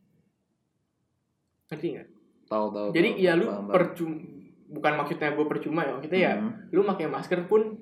Ngerti 1.71 1.87
nggak? 1.95 2.09
Tahu 2.47 2.67
tahu 2.71 2.89
jadi 2.95 3.09
tahu. 3.15 3.23
ya 3.23 3.33
lu 3.35 3.47
percuma 3.71 4.46
bukan 4.77 4.93
maksudnya 5.01 5.33
gue 5.33 5.47
percuma 5.49 5.89
ya 5.89 5.97
kita 5.99 6.17
ya 6.17 6.33
Hmm. 6.37 6.69
lu 6.69 6.85
pakai 6.85 7.09
masker 7.09 7.49
pun 7.49 7.81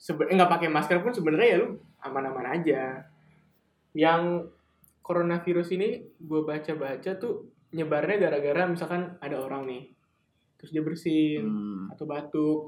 eh, 0.00 0.34
nggak 0.38 0.48
pakai 0.50 0.68
masker 0.70 1.02
pun 1.02 1.10
sebenarnya 1.10 1.48
ya 1.50 1.58
lu 1.60 1.68
aman-aman 2.00 2.46
aja. 2.56 3.02
Yang 3.92 4.48
coronavirus 5.02 5.74
ini 5.74 5.88
gue 6.16 6.40
baca-baca 6.46 7.10
tuh 7.18 7.50
nyebarnya 7.74 8.16
gara-gara 8.18 8.62
misalkan 8.66 9.18
ada 9.18 9.38
orang 9.38 9.66
nih 9.66 9.82
terus 10.58 10.70
dia 10.70 10.82
bersin 10.84 11.42
Hmm. 11.42 11.90
atau 11.90 12.04
batuk 12.06 12.60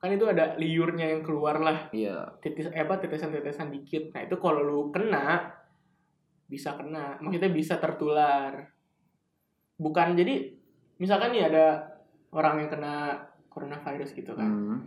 kan 0.00 0.08
itu 0.08 0.24
ada 0.24 0.56
liurnya 0.56 1.12
yang 1.12 1.20
keluar 1.20 1.60
lah. 1.60 1.92
Iya. 1.92 2.40
Titis 2.40 2.72
eh, 2.72 2.80
apa 2.80 2.96
tetesan-tetesan 2.96 3.68
dikit. 3.68 4.16
Nah 4.16 4.24
itu 4.24 4.40
kalau 4.40 4.64
lu 4.64 4.80
kena 4.88 5.52
bisa 6.48 6.72
kena 6.72 7.20
maksudnya 7.20 7.52
bisa 7.52 7.76
tertular. 7.76 8.64
Bukan 9.76 10.16
jadi 10.16 10.56
misalkan 10.96 11.36
nih 11.36 11.52
ada 11.52 11.89
orang 12.30 12.54
yang 12.58 12.70
kena 12.70 12.94
coronavirus 13.46 14.10
gitu 14.12 14.32
kan 14.32 14.46
Hmm. 14.46 14.78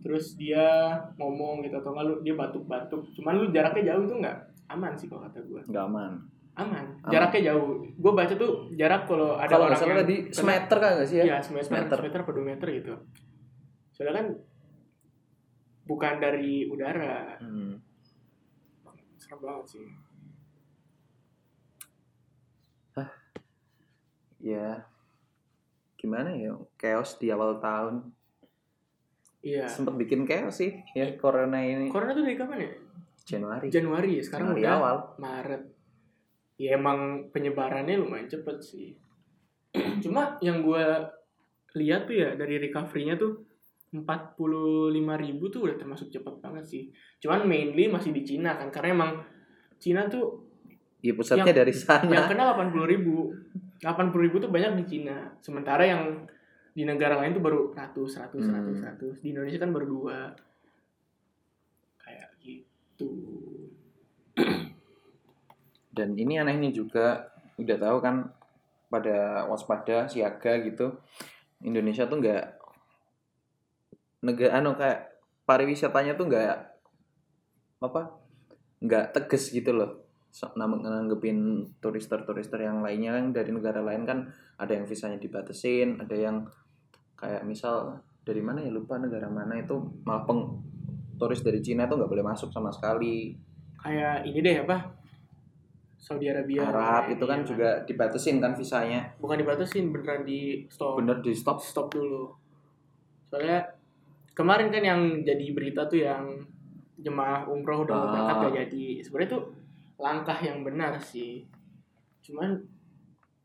terus 0.00 0.34
dia 0.34 0.92
ngomong 1.14 1.62
gitu 1.62 1.76
atau 1.76 1.92
enggak 1.92 2.06
lu 2.06 2.14
dia 2.20 2.34
batuk-batuk 2.34 3.06
cuman 3.12 3.32
lu 3.36 3.44
jaraknya 3.50 3.94
jauh 3.94 4.04
itu 4.04 4.14
nggak 4.18 4.38
aman 4.68 4.92
sih 4.92 5.06
kalau 5.06 5.22
kata 5.22 5.38
gue 5.40 5.60
nggak 5.64 5.84
aman 5.84 6.12
aman 6.52 6.84
Aman. 7.00 7.08
jaraknya 7.08 7.52
jauh 7.52 7.80
gue 7.86 8.12
baca 8.12 8.34
tuh 8.34 8.52
jarak 8.72 9.04
kalau 9.04 9.36
ada 9.36 9.48
kalau 9.48 9.66
orang 9.66 9.78
yang 9.78 10.00
tadi 10.00 10.16
semeter 10.28 10.76
kan 10.76 10.90
nggak 10.96 11.08
sih 11.08 11.16
ya 11.16 11.24
Iya, 11.24 11.36
semeter, 11.38 11.64
Semeter. 11.64 11.96
semeter, 11.96 12.20
per 12.22 12.34
2 12.34 12.44
meter 12.44 12.66
gitu. 12.72 12.94
Soalnya 13.90 14.14
kan 14.18 14.26
bukan 15.82 16.14
dari 16.18 16.66
udara. 16.66 17.36
Hmm. 17.38 17.80
Serem 19.16 19.38
banget 19.38 19.66
sih. 19.70 19.84
ya 24.42 24.82
gimana 26.02 26.34
ya 26.34 26.50
chaos 26.74 27.14
di 27.16 27.30
awal 27.30 27.62
tahun 27.62 28.10
Iya. 29.42 29.66
sempat 29.66 29.94
bikin 29.94 30.22
chaos 30.22 30.58
sih 30.58 30.70
ya 30.94 31.06
corona 31.14 31.58
ini 31.58 31.90
Corona 31.90 32.10
tuh 32.10 32.22
dari 32.22 32.34
kapan 32.34 32.58
ya? 32.62 32.70
Januari 33.22 33.66
Januari 33.70 34.10
ya, 34.18 34.22
sekarang 34.22 34.46
Januari 34.50 34.62
udah 34.62 34.72
awal 34.76 34.96
Maret. 35.18 35.62
Ya 36.58 36.70
emang 36.74 36.98
penyebarannya 37.30 37.98
lumayan 37.98 38.26
cepet 38.26 38.58
sih. 38.58 38.94
Cuma 40.04 40.38
yang 40.38 40.62
gue 40.62 40.82
lihat 41.74 42.06
tuh 42.06 42.18
ya 42.18 42.34
dari 42.34 42.58
recovery-nya 42.58 43.14
tuh 43.14 43.46
45.000 43.94 44.94
ribu 45.22 45.44
tuh 45.50 45.70
udah 45.70 45.76
termasuk 45.76 46.10
cepet 46.10 46.34
banget 46.38 46.64
sih. 46.66 46.82
Cuman 47.18 47.46
mainly 47.46 47.86
masih 47.86 48.10
di 48.10 48.22
Cina 48.22 48.54
kan, 48.54 48.70
karena 48.70 48.94
emang 48.94 49.12
Cina 49.78 50.06
tuh 50.06 50.42
ya 51.02 51.14
pusatnya 51.14 51.50
Yang- 51.50 51.58
dari 51.66 51.74
sana 51.74 52.10
yang 52.10 52.26
kena 52.26 52.54
80 52.54 52.86
ribu 52.86 53.34
80 53.82 54.14
ribu 54.14 54.38
tuh 54.38 54.48
banyak 54.48 54.78
di 54.78 54.84
Cina. 54.86 55.34
Sementara 55.42 55.82
yang 55.82 56.22
di 56.72 56.86
negara 56.86 57.18
lain 57.18 57.34
tuh 57.34 57.42
baru 57.42 57.60
100 57.74 58.06
100 58.06 58.38
Hmm. 58.38 58.78
100 58.78 59.18
100 59.18 59.18
di 59.20 59.34
Indonesia 59.34 59.58
kan 59.58 59.74
baru 59.74 59.86
dua. 59.90 60.18
Kayak 61.98 62.30
gitu. 62.38 63.10
Dan 65.96 66.14
ini 66.14 66.38
anehnya 66.38 66.70
juga. 66.70 67.34
Udah 67.58 67.76
tahu 67.76 67.98
kan 67.98 68.30
pada 68.86 69.50
waspada 69.50 70.06
siaga 70.06 70.62
gitu. 70.62 70.96
Indonesia 71.66 72.06
tuh 72.06 72.22
nggak 72.22 72.44
negara 74.22 74.62
anu 74.62 74.78
kayak 74.78 75.18
pariwisatanya 75.42 76.14
tuh 76.14 76.30
nggak 76.30 76.54
apa 77.82 78.02
nggak 78.78 79.10
tegas 79.14 79.50
gitu 79.50 79.74
loh 79.74 80.01
nanggepin 80.32 81.38
turister-turister 81.78 82.56
yang 82.58 82.80
lainnya 82.80 83.12
kan 83.12 83.30
dari 83.30 83.52
negara 83.52 83.84
lain 83.84 84.08
kan 84.08 84.18
ada 84.56 84.72
yang 84.72 84.88
visanya 84.88 85.20
dibatasin 85.20 86.00
ada 86.00 86.16
yang 86.16 86.48
kayak 87.14 87.44
misal 87.44 88.00
dari 88.22 88.40
mana 88.40 88.64
ya 88.64 88.72
lupa 88.72 88.96
negara 88.96 89.28
mana 89.28 89.60
itu 89.60 89.76
malah 90.02 90.24
peng 90.24 90.56
turis 91.18 91.44
dari 91.44 91.60
Cina 91.60 91.86
itu 91.86 91.94
nggak 91.94 92.10
boleh 92.10 92.24
masuk 92.24 92.50
sama 92.50 92.72
sekali. 92.72 93.30
Kayak 93.78 94.26
ini 94.26 94.42
deh 94.42 94.56
apa? 94.62 94.90
Saudi 95.94 96.26
Arabia 96.26 96.66
Arab 96.66 97.14
itu 97.14 97.22
kan 97.22 97.42
Iya. 97.42 97.46
juga 97.46 97.68
dibatasin 97.86 98.42
kan 98.42 98.58
visanya. 98.58 99.06
Bukan 99.22 99.38
dibatasin 99.38 99.94
beneran 99.94 100.26
di 100.26 100.66
stop. 100.66 100.98
Bener 100.98 101.22
di 101.22 101.30
stop. 101.30 101.62
Stop 101.62 101.94
dulu. 101.94 102.26
Soalnya 103.30 103.62
kemarin 104.34 104.74
kan 104.74 104.82
yang 104.82 105.00
jadi 105.22 105.46
berita 105.54 105.86
tuh 105.86 106.02
yang 106.02 106.26
jemaah 106.98 107.46
umroh 107.46 107.86
udah 107.86 107.94
mau 107.94 108.02
Ah. 108.02 108.10
berangkat 108.10 108.36
gak 108.42 108.54
jadi. 108.66 108.86
Sebenarnya 109.06 109.30
tuh 109.30 109.42
langkah 110.02 110.36
yang 110.42 110.66
benar 110.66 110.98
sih. 110.98 111.46
Cuman 112.26 112.58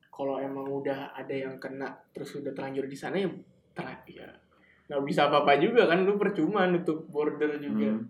kalau 0.10 0.42
emang 0.42 0.66
udah 0.66 1.14
ada 1.14 1.30
yang 1.30 1.62
kena 1.62 1.94
terus 2.10 2.34
udah 2.42 2.50
terlanjur 2.50 2.90
di 2.90 2.98
sana 2.98 3.22
ya 3.22 3.30
ter 3.78 3.86
ya 4.10 4.26
nggak 4.90 5.04
bisa 5.06 5.30
apa 5.30 5.46
apa 5.46 5.62
juga 5.62 5.86
kan 5.86 6.02
lu 6.02 6.18
percuma 6.18 6.66
nutup 6.66 7.06
border 7.06 7.62
juga. 7.62 7.94
Hmm. 7.94 8.10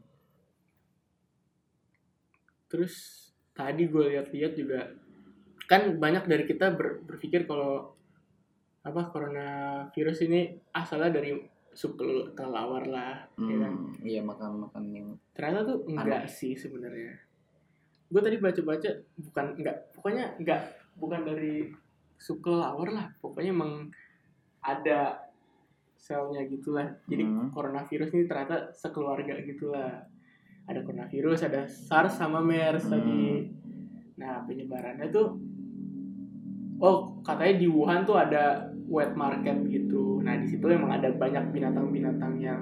terus 2.72 3.28
tadi 3.56 3.88
gue 3.88 4.12
lihat-lihat 4.16 4.54
juga 4.56 4.92
kan 5.68 6.00
banyak 6.00 6.28
dari 6.28 6.44
kita 6.48 6.72
ber- 6.76 7.04
berpikir 7.04 7.44
kalau 7.44 7.96
apa 8.84 9.12
coronavirus 9.12 10.28
ini 10.28 10.52
asalnya 10.72 11.20
dari 11.20 11.36
sup 11.76 12.00
kel- 12.00 12.32
kelelawar 12.36 12.88
lah 12.88 13.24
ya 13.36 13.56
kan? 13.60 13.74
Hmm, 13.76 13.92
iya 14.04 14.22
makan 14.24 14.68
makan 14.68 14.84
yang 14.96 15.08
ternyata 15.36 15.76
tuh 15.76 15.78
enggak 15.92 16.28
sih 16.28 16.56
sebenarnya 16.56 17.27
gue 18.08 18.22
tadi 18.24 18.38
baca-baca 18.40 18.90
bukan 19.20 19.46
enggak 19.60 19.78
pokoknya 19.92 20.26
enggak 20.40 20.62
bukan 20.96 21.22
dari 21.28 21.70
sup 22.18 22.42
kelelawar 22.42 22.90
lah. 22.90 23.08
Pokoknya 23.22 23.54
emang 23.54 23.94
ada 24.66 25.22
selnya 25.98 26.46
gitulah. 26.50 26.98
Jadi 27.06 27.24
Hmm. 27.24 27.50
coronavirus 27.54 28.10
ini 28.14 28.26
ternyata 28.26 28.74
sekeluarga 28.74 29.38
gitulah. 29.46 30.06
Ada 30.68 30.84
coronavirus 30.84 31.48
ada 31.48 31.62
SARS 31.70 32.20
sama 32.20 32.44
MERS 32.44 32.90
Hmm. 32.90 32.94
tadi 32.98 33.24
nah 34.18 34.42
penyebarannya 34.50 35.14
tuh 35.14 35.38
oh 36.82 37.22
katanya 37.22 37.62
di 37.62 37.68
Wuhan 37.70 38.02
tuh 38.02 38.18
ada 38.18 38.66
wet 38.90 39.14
market 39.14 39.62
gitu. 39.70 40.26
Nah 40.26 40.42
di 40.42 40.50
situ 40.50 40.66
emang 40.66 40.90
ada 40.98 41.14
banyak 41.14 41.54
binatang-binatang 41.54 42.34
yang 42.42 42.62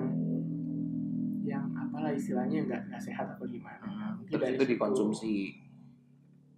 yang 1.47 1.63
apalah 1.79 2.11
istilahnya 2.11 2.67
nggak 2.67 2.81
nggak 2.91 3.01
sehat 3.01 3.39
apa 3.39 3.43
gimana 3.47 4.04
Terus 4.29 4.41
dari 4.41 4.55
itu 4.57 4.63
situ. 4.65 4.71
dikonsumsi. 4.77 5.35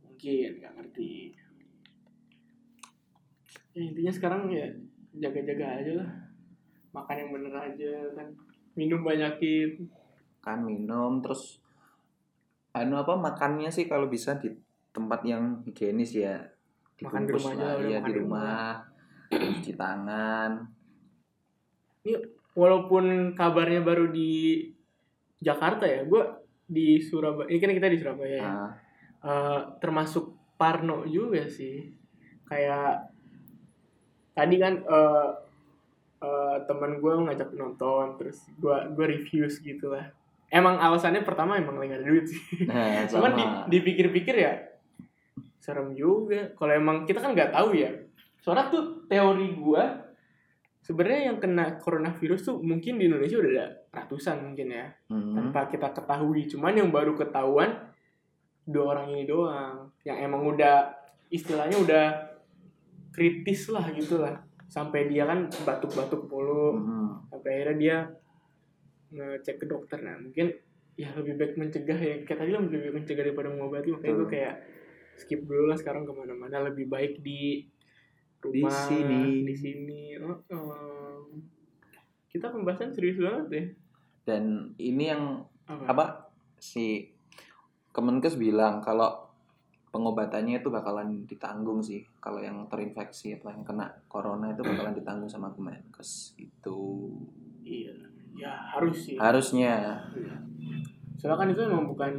Mungkin 0.08 0.50
nggak 0.62 0.74
ngerti. 0.80 1.12
Ya 3.78 3.82
intinya 3.86 4.14
sekarang 4.14 4.42
ya 4.50 4.66
jaga-jaga 5.18 5.66
aja 5.84 5.92
lah. 6.04 6.10
Makan 6.96 7.16
yang 7.20 7.30
bener 7.36 7.54
aja 7.54 7.94
kan. 8.16 8.28
Minum 8.74 9.04
banyakin. 9.04 9.86
Kan 10.42 10.64
minum 10.64 11.20
terus 11.20 11.60
anu 12.72 12.98
apa 13.02 13.18
makannya 13.18 13.74
sih 13.74 13.90
kalau 13.90 14.06
bisa 14.06 14.38
di 14.38 14.54
tempat 14.94 15.22
yang 15.28 15.62
higienis 15.68 16.18
ya. 16.18 16.36
Makan 16.98 17.30
di 17.30 17.32
rumah 17.38 17.52
aja 17.54 17.66
lah, 17.70 17.76
makan 17.78 18.10
di 18.10 18.14
rumah. 18.18 18.70
cuci 19.28 19.76
tangan. 19.76 20.52
Walaupun 22.56 23.36
kabarnya 23.36 23.84
baru 23.84 24.08
di 24.10 24.64
Jakarta 25.38 25.86
ya 25.86 26.08
gue 26.08 26.47
di 26.68 27.00
Surabaya 27.00 27.48
ini 27.48 27.60
kan 27.64 27.72
kita 27.72 27.88
di 27.88 28.00
Surabaya 28.00 28.36
ya. 28.36 28.44
Nah, 28.44 28.72
Eh, 29.28 29.60
termasuk 29.82 30.38
Parno 30.58 31.06
juga 31.10 31.46
sih. 31.50 31.90
Kayak 32.48 33.12
tadi 34.38 34.56
kan 34.62 34.74
eh 34.86 35.30
eh, 36.22 36.58
teman 36.66 37.02
gue 37.02 37.14
ngajak 37.26 37.54
nonton 37.58 38.18
terus 38.18 38.46
gue 38.58 38.78
gue 38.94 39.06
reviews 39.06 39.60
gitu 39.62 39.92
lah. 39.92 40.08
Emang 40.48 40.80
alasannya 40.80 41.28
pertama 41.28 41.60
emang 41.60 41.82
lagi 41.82 41.98
ada 41.98 42.06
duit 42.06 42.30
sih. 42.30 42.42
Nah 42.70 43.04
cuman 43.12 43.32
di, 43.36 43.46
dipikir-pikir 43.78 44.36
ya 44.38 44.54
serem 45.60 45.92
juga. 45.98 46.54
Kalau 46.56 46.74
emang 46.74 47.04
kita 47.04 47.20
kan 47.20 47.36
nggak 47.36 47.52
tahu 47.52 47.76
ya. 47.76 47.92
Soalnya 48.40 48.72
tuh 48.72 49.04
teori 49.12 49.50
gue 49.60 49.84
sebenarnya 50.88 51.34
yang 51.34 51.38
kena 51.44 51.82
coronavirus 51.84 52.54
tuh 52.54 52.58
mungkin 52.64 52.96
di 52.96 53.12
Indonesia 53.12 53.36
udah 53.36 53.52
ada 53.52 53.68
ratusan 53.98 54.38
mungkin 54.46 54.70
ya 54.70 54.86
Hmm, 55.10 55.34
tanpa 55.34 55.66
kita 55.72 55.90
ketahui. 55.96 56.46
Cuman 56.46 56.76
yang 56.78 56.90
baru 56.94 57.16
ketahuan 57.18 57.74
dua 58.68 58.94
orang 58.94 59.16
ini 59.16 59.24
doang. 59.26 59.90
Yang 60.04 60.18
emang 60.28 60.44
udah 60.46 60.92
istilahnya 61.32 61.78
udah 61.80 62.06
kritis 63.16 63.72
lah 63.74 63.88
gitu 63.96 64.20
lah. 64.22 64.38
Sampai 64.68 65.08
dia 65.08 65.26
kan 65.26 65.48
batuk-batuk 65.64 66.28
mulu. 66.28 66.76
Hmm, 66.76 67.10
sampai 67.32 67.50
akhirnya 67.56 67.76
dia 67.80 67.98
ngecek 69.16 69.64
ke 69.64 69.66
dokter. 69.66 70.04
Nah 70.04 70.20
mungkin 70.20 70.52
ya 71.00 71.10
lebih 71.16 71.40
baik 71.40 71.54
mencegah 71.56 72.00
ya. 72.00 72.16
Kayak 72.28 72.40
tadi 72.44 72.52
lah 72.52 72.62
lebih 72.62 72.80
baik 72.84 72.94
mencegah 73.02 73.24
daripada 73.26 73.48
mengobati. 73.50 73.90
Makanya 73.96 74.14
gue 74.14 74.20
Betul. 74.28 74.34
kayak 74.36 74.56
skip 75.18 75.42
dulu 75.48 75.66
lah 75.72 75.78
sekarang 75.80 76.04
ke 76.04 76.12
mana-mana. 76.12 76.68
Lebih 76.68 76.86
baik 76.92 77.24
di 77.24 77.64
rumah 78.44 78.76
sini. 78.92 79.48
di 79.48 79.56
sini. 79.56 80.02
Oh, 80.22 80.38
oh. 80.54 81.26
kita 82.28 82.54
pembahasan 82.54 82.94
serius 82.94 83.18
banget 83.18 83.48
ya 83.50 83.66
dan 84.28 84.76
ini 84.76 85.08
yang 85.08 85.40
apa, 85.72 85.88
apa 85.88 86.06
si 86.60 87.08
Kemenkes 87.96 88.36
bilang 88.36 88.84
kalau 88.84 89.24
pengobatannya 89.90 90.60
itu 90.60 90.68
bakalan 90.68 91.24
ditanggung 91.24 91.80
sih 91.80 92.04
kalau 92.20 92.44
yang 92.44 92.68
terinfeksi 92.68 93.40
atau 93.40 93.50
yang 93.50 93.64
kena 93.64 93.88
corona 94.12 94.52
itu 94.52 94.62
bakalan 94.62 94.92
ditanggung 94.92 95.32
sama 95.32 95.48
Kemenkes 95.56 96.36
itu 96.36 96.80
iya 97.64 97.96
ya 98.36 98.52
harus 98.76 99.08
sih 99.08 99.16
harusnya 99.16 100.04
Iya. 100.14 100.36
Soalnya 101.18 101.40
kan 101.42 101.48
itu 101.50 101.62
emang 101.66 101.90
bukan 101.90 102.14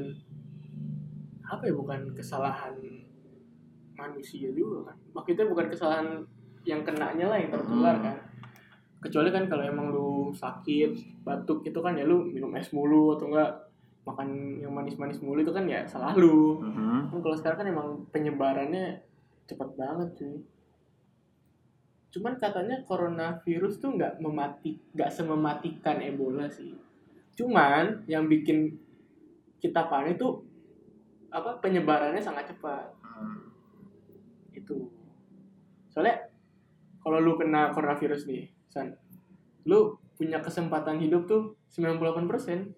apa 1.46 1.62
ya 1.62 1.74
bukan 1.76 2.00
kesalahan 2.18 2.74
manusia 3.94 4.50
juga 4.50 4.90
kan. 4.90 4.96
Maksudnya 5.14 5.46
bukan 5.46 5.66
kesalahan 5.70 6.08
yang 6.66 6.82
kenanya 6.82 7.30
lah 7.30 7.38
yang 7.38 7.50
tertular 7.50 7.94
Hmm. 7.94 8.04
kan. 8.10 8.16
Kecuali 8.98 9.30
kan 9.30 9.46
kalau 9.46 9.62
emang 9.62 9.94
lu 9.94 10.34
sakit, 10.34 11.22
batuk 11.22 11.62
itu 11.62 11.78
kan 11.78 11.94
ya 11.94 12.02
lu 12.02 12.26
minum 12.26 12.50
es 12.58 12.74
mulu 12.74 13.14
atau 13.14 13.30
enggak 13.30 13.50
makan 14.02 14.58
yang 14.58 14.72
manis-manis 14.72 15.20
mulu 15.20 15.44
itu 15.44 15.52
kan 15.52 15.68
ya 15.68 15.86
salah 15.86 16.16
lu. 16.18 16.58
Kan 17.12 17.20
kalau 17.22 17.36
sekarang 17.38 17.58
kan 17.62 17.68
emang 17.68 17.88
penyebarannya 18.10 18.98
cepat 19.46 19.68
banget 19.78 20.08
cuy. 20.18 20.36
Cuman 22.08 22.40
katanya 22.40 22.82
coronavirus 22.88 23.78
tuh 23.78 23.94
nggak 23.94 24.18
memati, 24.18 24.80
nggak 24.96 25.12
semematikan 25.12 26.00
Ebola 26.00 26.48
sih. 26.48 26.72
Cuman 27.36 28.02
yang 28.10 28.26
bikin 28.26 28.74
kita 29.60 29.86
panik 29.86 30.18
tuh 30.18 30.42
apa 31.28 31.60
penyebarannya 31.60 32.22
sangat 32.24 32.50
cepat 32.50 32.96
Hmm. 33.04 33.50
itu. 34.54 34.88
Soalnya 35.90 36.30
kalau 37.02 37.18
lu 37.18 37.34
kena 37.34 37.74
coronavirus 37.74 38.30
nih, 38.30 38.46
San, 38.68 38.92
lu 39.64 39.78
punya 40.14 40.38
kesempatan 40.38 40.98
hidup 40.98 41.24
tuh 41.24 41.56
98%. 41.68 42.76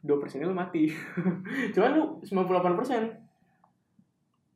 2 0.00 0.20
persennya 0.20 0.44
lu 0.44 0.52
mati. 0.52 0.92
Cuman 1.72 1.90
lu 1.94 2.04
98% 2.20 3.08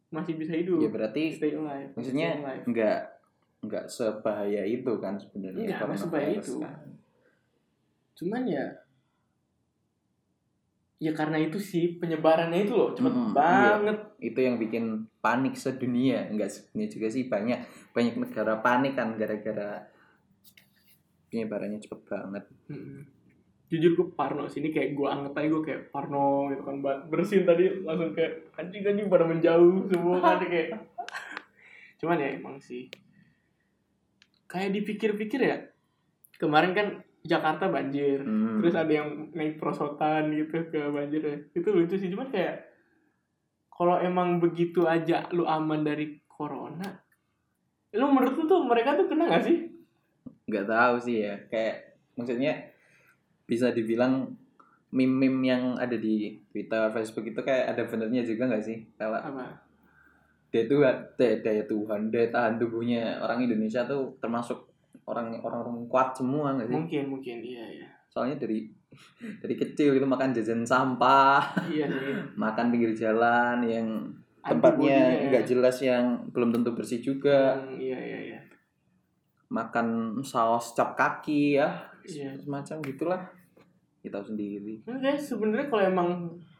masih 0.08 0.36
bisa 0.36 0.52
hidup. 0.52 0.76
ya 0.78 0.88
berarti 0.88 1.28
stay 1.30 1.52
alive. 1.52 1.92
maksudnya 1.92 2.28
stay 2.30 2.40
alive. 2.42 2.64
nggak 2.66 2.98
nggak 3.60 3.84
sebahaya 3.86 4.62
itu 4.62 4.92
kan 4.96 5.16
sebenarnya 5.16 5.64
Nggak, 5.66 5.80
nggak 5.82 5.98
sebahaya 5.98 6.30
itu. 6.34 6.54
kan. 6.58 6.76
Cuman 8.14 8.42
ya 8.44 8.64
ya 10.98 11.12
karena 11.12 11.38
itu 11.38 11.56
sih 11.56 11.94
penyebarannya 11.96 12.66
itu 12.66 12.74
loh 12.74 12.90
cepet 12.90 13.08
Mm-mm, 13.08 13.30
banget. 13.30 13.98
itu 14.18 14.34
yang 14.36 14.58
bikin 14.58 14.84
panik 15.18 15.54
sedunia 15.54 16.26
enggak 16.26 16.50
sedunia 16.50 16.90
juga 16.90 17.06
sih 17.06 17.30
banyak 17.30 17.62
banyak 17.94 18.18
negara 18.18 18.58
panik 18.58 18.98
kan 18.98 19.14
gara-gara 19.14 19.86
penyebarannya 21.28 21.80
cepet 21.80 22.00
banget. 22.08 22.44
Mm-mm. 22.68 23.04
Jujur 23.68 23.92
gue 24.00 24.08
parno 24.16 24.48
sini 24.48 24.72
kayak 24.72 24.96
gue 24.96 25.08
anget 25.08 25.32
aja 25.36 25.48
gue 25.52 25.62
kayak 25.62 25.82
parno 25.92 26.48
gitu 26.48 26.64
kan 26.64 26.80
bersin 26.80 27.44
tadi 27.44 27.84
langsung 27.84 28.16
kayak 28.16 28.48
anjing 28.56 28.80
anjing 28.80 29.06
pada 29.12 29.28
menjauh 29.28 29.88
semua. 29.92 30.20
Kan 30.24 30.48
kayak 30.48 30.68
cuman 32.00 32.20
ya 32.20 32.28
emang 32.32 32.56
sih. 32.64 32.88
Kayak 34.48 34.72
dipikir-pikir 34.80 35.40
ya 35.44 35.56
kemarin 36.40 36.72
kan 36.72 36.86
Jakarta 37.26 37.68
banjir 37.68 38.24
Hmm. 38.24 38.62
terus 38.64 38.72
ada 38.78 38.88
yang 38.88 39.28
naik 39.36 39.60
prosotan 39.60 40.32
gitu 40.32 40.64
ke 40.72 40.80
banjir 40.88 41.20
ya. 41.20 41.36
Itu 41.52 41.68
lucu 41.76 42.00
sih 42.00 42.08
cuman 42.08 42.32
kayak 42.32 42.64
kalau 43.68 44.00
emang 44.02 44.42
begitu 44.42 44.88
aja 44.90 45.30
lu 45.30 45.46
aman 45.46 45.86
dari 45.86 46.18
corona 46.26 46.98
lu 47.94 48.10
menurut 48.10 48.34
lu 48.34 48.44
tuh 48.50 48.66
mereka 48.66 48.98
tuh 48.98 49.06
kena 49.06 49.30
gak 49.30 49.46
sih 49.46 49.70
nggak 50.48 50.66
tahu 50.66 50.94
sih 50.98 51.28
ya. 51.28 51.34
Kayak 51.52 52.00
maksudnya 52.16 52.52
bisa 53.44 53.70
dibilang 53.70 54.32
meme-meme 54.88 55.44
yang 55.44 55.64
ada 55.76 55.96
di 56.00 56.40
Twitter, 56.48 56.88
Facebook 56.92 57.28
itu 57.28 57.40
kayak 57.44 57.76
ada 57.76 57.82
benernya 57.84 58.24
juga 58.24 58.48
nggak 58.48 58.64
sih? 58.64 58.78
Kalau 58.96 59.20
apa? 59.20 59.44
Daya 60.48 60.64
Tuhan, 60.64 60.96
daya, 61.20 61.36
daya 61.44 61.62
Tuhan, 61.68 62.00
daya 62.08 62.28
tahan 62.32 62.56
tubuhnya. 62.56 63.20
Orang 63.20 63.44
Indonesia 63.44 63.84
tuh 63.84 64.16
termasuk 64.16 64.64
orang 65.04 65.40
orang 65.44 65.60
orang 65.64 65.76
kuat 65.88 66.16
semua 66.16 66.56
nggak 66.56 66.68
sih? 66.72 66.76
mungkin 66.76 67.04
mungkin. 67.12 67.36
Iya 67.44 67.64
iya. 67.80 67.88
Soalnya 68.08 68.40
dari 68.40 68.64
dari 69.44 69.54
kecil 69.54 69.92
itu 69.96 70.06
makan 70.08 70.32
jajan 70.32 70.64
sampah, 70.64 71.68
iya 71.68 71.84
sih 71.84 72.16
makan 72.42 72.72
pinggir 72.72 72.96
jalan 72.96 73.60
yang 73.68 73.88
tempatnya 74.40 74.96
ya. 74.96 75.28
nggak 75.28 75.44
jelas 75.44 75.76
yang 75.84 76.24
belum 76.32 76.48
tentu 76.48 76.72
bersih 76.72 77.04
juga, 77.04 77.60
Hmm, 77.60 77.76
iya 77.76 77.76
iya 77.76 77.84
iya 77.84 77.87
makan 79.48 79.86
saus 80.20 80.72
cap 80.72 80.92
kaki 80.92 81.56
ya, 81.56 81.68
iya 82.04 82.36
semacam 82.36 82.76
gitulah. 82.84 83.20
Kita 83.98 84.20
tahu 84.20 84.32
sendiri. 84.32 84.78
Nah, 84.84 84.96
guys, 84.98 85.24
sebenarnya 85.24 85.66
kalau 85.66 85.84
emang 85.84 86.08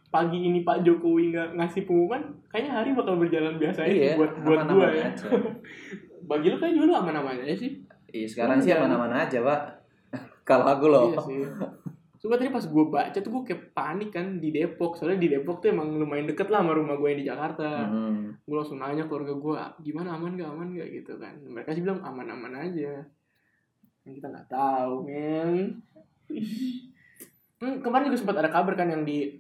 pagi 0.09 0.41
ini 0.41 0.65
Pak 0.65 0.83
Jokowi 0.83 1.31
nggak 1.31 1.49
ngasih 1.55 1.85
pengumuman, 1.85 2.23
kayaknya 2.49 2.73
hari 2.75 2.91
bakal 2.93 3.15
berjalan 3.15 3.55
biasa 3.57 3.85
aja 3.85 3.93
sih 3.93 4.17
buat 4.17 4.33
buat 4.41 4.61
Iya, 4.61 4.73
gua 4.73 4.89
ya. 4.89 5.05
aja. 5.07 5.27
Bagi 6.29 6.47
lu 6.49 6.57
kayak 6.57 6.75
dulu 6.75 6.91
aman-aman 6.93 7.41
aja 7.41 7.55
sih. 7.55 7.73
Iya 8.09 8.27
sekarang 8.27 8.59
Iya. 8.59 8.65
sih 8.65 8.73
aman-aman 8.75 9.13
aja 9.15 9.39
pak. 9.41 9.61
Kalau 10.49 10.65
aku 10.65 10.87
loh. 10.89 11.13
Iya 11.13 11.19
sih. 11.23 11.39
Cuma 12.19 12.35
tadi 12.35 12.51
pas 12.51 12.67
gue 12.67 12.85
baca 12.91 13.19
tuh 13.19 13.31
gue 13.31 13.43
kayak 13.47 13.63
panik 13.73 14.11
kan 14.11 14.43
di 14.43 14.51
Depok. 14.51 14.99
Soalnya 14.99 15.23
di 15.23 15.29
Depok 15.31 15.63
tuh 15.63 15.71
emang 15.71 15.95
lumayan 15.95 16.27
deket 16.27 16.51
lah 16.51 16.67
sama 16.67 16.75
rumah 16.75 16.99
gue 16.99 17.09
yang 17.15 17.21
di 17.23 17.29
Jakarta. 17.31 17.87
Hmm. 17.87 18.35
Gue 18.43 18.57
langsung 18.59 18.83
nanya 18.83 19.07
keluarga 19.07 19.35
gue, 19.39 19.55
gimana 19.87 20.19
aman 20.19 20.35
gak, 20.35 20.51
aman 20.51 20.69
gak 20.75 20.89
gitu 20.91 21.15
kan. 21.17 21.35
Mereka 21.47 21.71
sih 21.79 21.83
bilang 21.87 22.03
aman-aman 22.03 22.53
aja. 22.59 23.07
Yang 24.03 24.15
kita 24.19 24.27
nggak 24.35 24.49
tahu, 24.51 24.95
men. 25.07 25.79
Hmm, 27.59 27.77
kemarin 27.83 28.11
juga 28.11 28.19
sempat 28.19 28.39
ada 28.39 28.51
kabar 28.51 28.75
kan 28.75 28.91
yang 28.91 29.03
di 29.03 29.39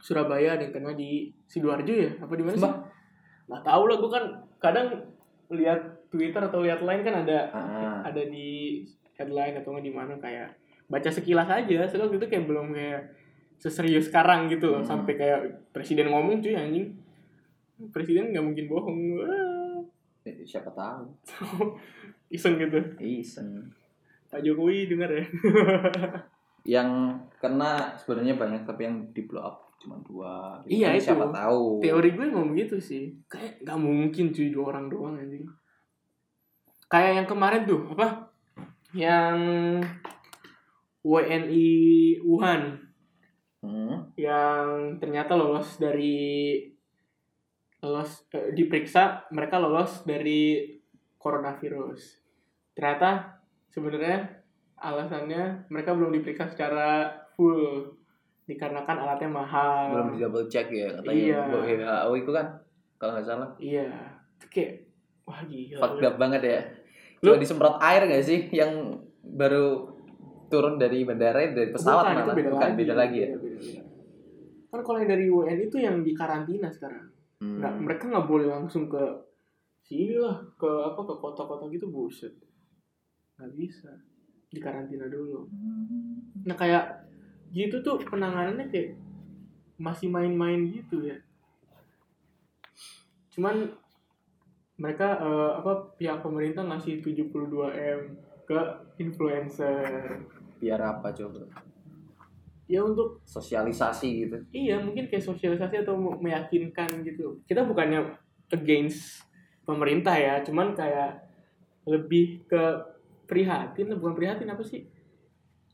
Surabaya 0.00 0.56
yang 0.56 0.72
kena 0.72 0.96
di 0.96 1.30
Sidoarjo 1.46 1.94
ya? 1.94 2.10
Apa 2.18 2.32
di 2.34 2.42
mana 2.42 2.56
sih? 2.56 2.72
Nggak 3.46 3.62
tahu 3.66 3.82
lah, 3.86 3.96
gue 4.00 4.10
kan 4.10 4.24
kadang 4.58 4.86
lihat 5.50 5.80
Twitter 6.10 6.42
atau 6.42 6.62
lihat 6.62 6.82
lain 6.82 7.02
kan 7.02 7.26
ada 7.26 7.38
Ah, 7.50 7.98
ada 8.06 8.22
di 8.26 8.82
headline 9.18 9.58
atau 9.60 9.74
nggak 9.74 9.86
di 9.86 9.94
mana 9.94 10.14
kayak 10.18 10.56
baca 10.90 11.06
sekilas 11.06 11.46
aja 11.46 11.86
soalnya 11.86 12.04
waktu 12.04 12.18
itu 12.18 12.28
kayak 12.28 12.44
belum 12.44 12.66
kayak 12.70 13.02
seserius 13.56 14.08
sekarang 14.08 14.48
gitu 14.48 14.66
loh 14.68 14.82
Hmm. 14.82 14.90
sampai 14.90 15.14
kayak 15.14 15.40
presiden 15.70 16.08
ngomong 16.08 16.38
cuy 16.38 16.52
anjing 16.52 16.90
presiden 17.88 18.28
nggak 18.28 18.42
mungkin 18.42 18.66
bohong 18.66 19.00
Wah, 19.16 19.80
eh, 20.22 20.42
siapa 20.42 20.68
tahu. 20.70 21.06
iseng 22.30 22.54
gitu 22.56 22.76
Isen. 22.98 23.70
Pak 24.26 24.40
Jokowi 24.40 24.86
dengar 24.86 25.10
ya 25.10 25.24
Yang 26.76 26.90
kena 27.36 27.96
sebenarnya 27.96 28.36
banyak 28.36 28.62
tapi 28.62 28.84
yang 28.84 28.96
di 29.10 29.24
blow 29.24 29.40
up 29.40 29.56
cuma 29.76 29.96
dua. 30.00 30.60
Gitu 30.62 30.76
Iya, 30.76 30.86
kan 30.86 30.94
itu. 30.94 31.04
Siapa 31.08 31.26
tahu. 31.30 31.62
teori 31.80 32.08
gue 32.10 32.26
emang 32.26 32.48
begitu 32.48 32.76
sih 32.76 33.16
kayak 33.26 33.64
nggak 33.64 33.78
mungkin 33.78 34.24
cuy 34.28 34.48
dua 34.50 34.64
orang 34.68 34.86
doang 34.86 35.16
anjing 35.16 35.48
kayak 36.86 37.12
yang 37.16 37.26
kemarin 37.26 37.62
tuh 37.64 37.80
apa 37.88 38.28
yang 38.92 39.38
WNI 41.02 41.68
Wuhan 42.22 42.62
Hmm. 43.60 44.08
yang 44.16 44.96
ternyata 44.96 45.36
lolos 45.36 45.76
dari 45.76 46.56
lolos 47.80 48.24
eh, 48.32 48.52
diperiksa 48.52 49.28
mereka 49.30 49.60
lolos 49.60 50.00
dari 50.02 50.64
coronavirus. 51.16 52.00
Ternyata 52.72 53.36
sebenarnya 53.68 54.40
alasannya 54.80 55.68
mereka 55.68 55.92
belum 55.92 56.08
diperiksa 56.10 56.48
secara 56.48 57.12
full 57.36 57.84
dikarenakan 58.48 58.96
alatnya 58.96 59.28
mahal. 59.28 59.92
Belum 59.92 60.08
di 60.10 60.18
double 60.24 60.48
check 60.48 60.72
ya 60.72 60.88
katanya. 60.96 61.12
Iya. 61.12 61.40
WHO 61.52 62.12
itu 62.16 62.30
kan 62.32 62.46
kalau 62.96 63.12
nggak 63.12 63.28
salah. 63.28 63.48
Iya. 63.60 63.88
Itu 64.40 64.46
kayak 64.48 64.72
wah 65.28 65.40
gila. 65.44 65.78
Fucked 65.78 66.06
up 66.06 66.16
banget 66.16 66.42
ya. 66.42 66.60
Lu- 67.20 67.36
Cuma 67.36 67.44
disemprot 67.44 67.76
air 67.76 68.08
gak 68.08 68.24
sih 68.24 68.48
yang 68.48 68.96
baru 69.20 69.89
turun 70.50 70.74
dari 70.76 71.06
bandara 71.06 71.46
dari 71.54 71.70
pesawat 71.70 72.04
Bukan, 72.10 72.18
itu 72.18 72.30
beda 72.34 72.50
bukan 72.50 72.66
lagi. 72.66 72.78
beda 72.82 72.94
lagi 72.98 73.16
ya. 73.16 73.28
Beda, 73.30 73.38
beda, 73.38 73.58
beda. 73.62 73.82
Kan 74.70 74.80
kalau 74.86 74.98
yang 75.02 75.10
dari 75.10 75.26
WNI 75.30 75.64
itu 75.66 75.78
yang 75.78 75.96
di 76.02 76.12
karantina 76.12 76.68
sekarang. 76.70 77.06
Hmm. 77.40 77.62
Nggak, 77.62 77.72
mereka 77.80 78.02
nggak 78.10 78.26
boleh 78.26 78.46
langsung 78.50 78.90
ke 78.90 79.02
sini 79.90 80.14
lah 80.22 80.38
ke 80.54 80.70
apa 80.70 81.02
ke 81.02 81.14
kota-kota 81.18 81.66
gitu 81.66 81.90
buset 81.90 82.30
nggak 83.34 83.52
bisa 83.58 83.90
di 84.46 84.62
karantina 84.62 85.10
dulu 85.10 85.50
nah 86.46 86.54
kayak 86.54 87.10
gitu 87.50 87.82
tuh 87.82 87.98
penanganannya 88.06 88.70
kayak 88.70 88.94
masih 89.82 90.06
main-main 90.06 90.70
gitu 90.70 91.02
ya 91.02 91.18
cuman 93.34 93.74
mereka 94.78 95.18
eh, 95.18 95.52
apa 95.58 95.90
pihak 95.98 96.22
pemerintah 96.22 96.62
ngasih 96.62 97.02
72 97.02 97.34
m 97.74 98.00
ke 98.46 98.60
influencer 99.02 100.22
Biar 100.60 100.80
apa 100.84 101.10
coba? 101.16 101.48
ya 102.70 102.86
untuk 102.86 103.18
Sosialisasi 103.26 104.08
gitu. 104.22 104.36
Iya, 104.54 104.78
mungkin 104.78 105.10
kayak 105.10 105.26
sosialisasi 105.26 105.82
atau 105.82 105.98
me- 105.98 106.22
meyakinkan 106.22 107.02
gitu. 107.02 107.42
Kita 107.42 107.66
bukannya 107.66 108.14
against 108.54 109.26
pemerintah 109.66 110.14
ya, 110.14 110.38
cuman 110.46 110.78
kayak 110.78 111.18
lebih 111.90 112.46
ke 112.46 112.62
prihatin, 113.26 113.90
bukan 113.98 114.14
prihatin 114.14 114.54
apa 114.54 114.62
sih? 114.62 114.86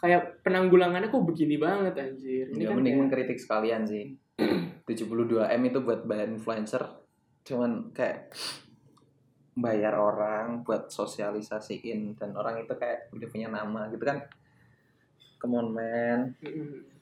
Kayak 0.01 0.40
penanggulangannya 0.40 1.12
kok 1.12 1.25
begini 1.25 1.61
banget 1.61 2.01
anjir. 2.01 2.49
Ini 2.53 2.64
Ya 2.64 2.72
kan 2.72 2.81
mending 2.81 2.96
kayak, 2.96 3.03
mengkritik 3.05 3.38
sekalian 3.40 3.85
sih. 3.85 4.16
72 4.88 5.53
M 5.53 5.62
itu 5.68 5.79
buat 5.85 6.01
bayar 6.09 6.33
influencer. 6.33 6.81
Cuman 7.44 7.92
kayak 7.92 8.33
bayar 9.57 9.96
orang 9.96 10.64
buat 10.64 10.92
sosialisasiin 10.92 12.16
dan 12.16 12.37
orang 12.37 12.61
itu 12.61 12.72
kayak 12.77 13.09
udah 13.12 13.29
punya 13.29 13.49
nama 13.49 13.88
gitu 13.92 14.05
kan. 14.05 14.20
Come 15.37 15.55
on 15.57 15.68
man. 15.70 16.18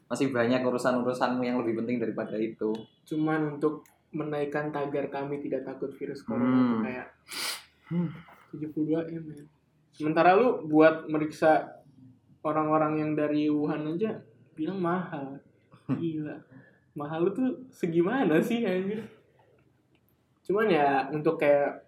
Masih 0.04 0.30
banyak 0.30 0.60
urusan-urusanmu 0.60 1.42
yang 1.42 1.58
lebih 1.60 1.80
penting 1.80 1.98
daripada 1.98 2.36
itu. 2.36 2.74
cuman 3.04 3.56
untuk 3.56 3.84
menaikkan 4.10 4.70
tagar 4.70 5.10
kami 5.10 5.42
tidak 5.42 5.66
takut 5.66 5.90
virus 5.92 6.22
corona 6.22 6.46
Hmm. 6.46 6.80
kayak 6.80 7.06
Hmm. 7.84 8.08
72 8.48 9.02
m 9.10 9.24
ya. 9.28 9.44
Sementara 9.90 10.32
lu 10.34 10.64
buat 10.64 11.04
meriksa 11.04 11.82
orang-orang 12.40 13.02
yang 13.02 13.10
dari 13.12 13.50
Wuhan 13.50 13.92
aja 13.92 14.22
bilang 14.54 14.78
mahal. 14.78 15.36
Gila. 16.00 16.38
Mahal 16.94 17.26
lu 17.26 17.30
tuh 17.34 17.50
segimana 17.68 18.38
sih 18.40 18.62
anjir? 18.62 19.02
Cuman 20.44 20.70
ya 20.70 21.08
untuk 21.10 21.36
kayak 21.36 21.84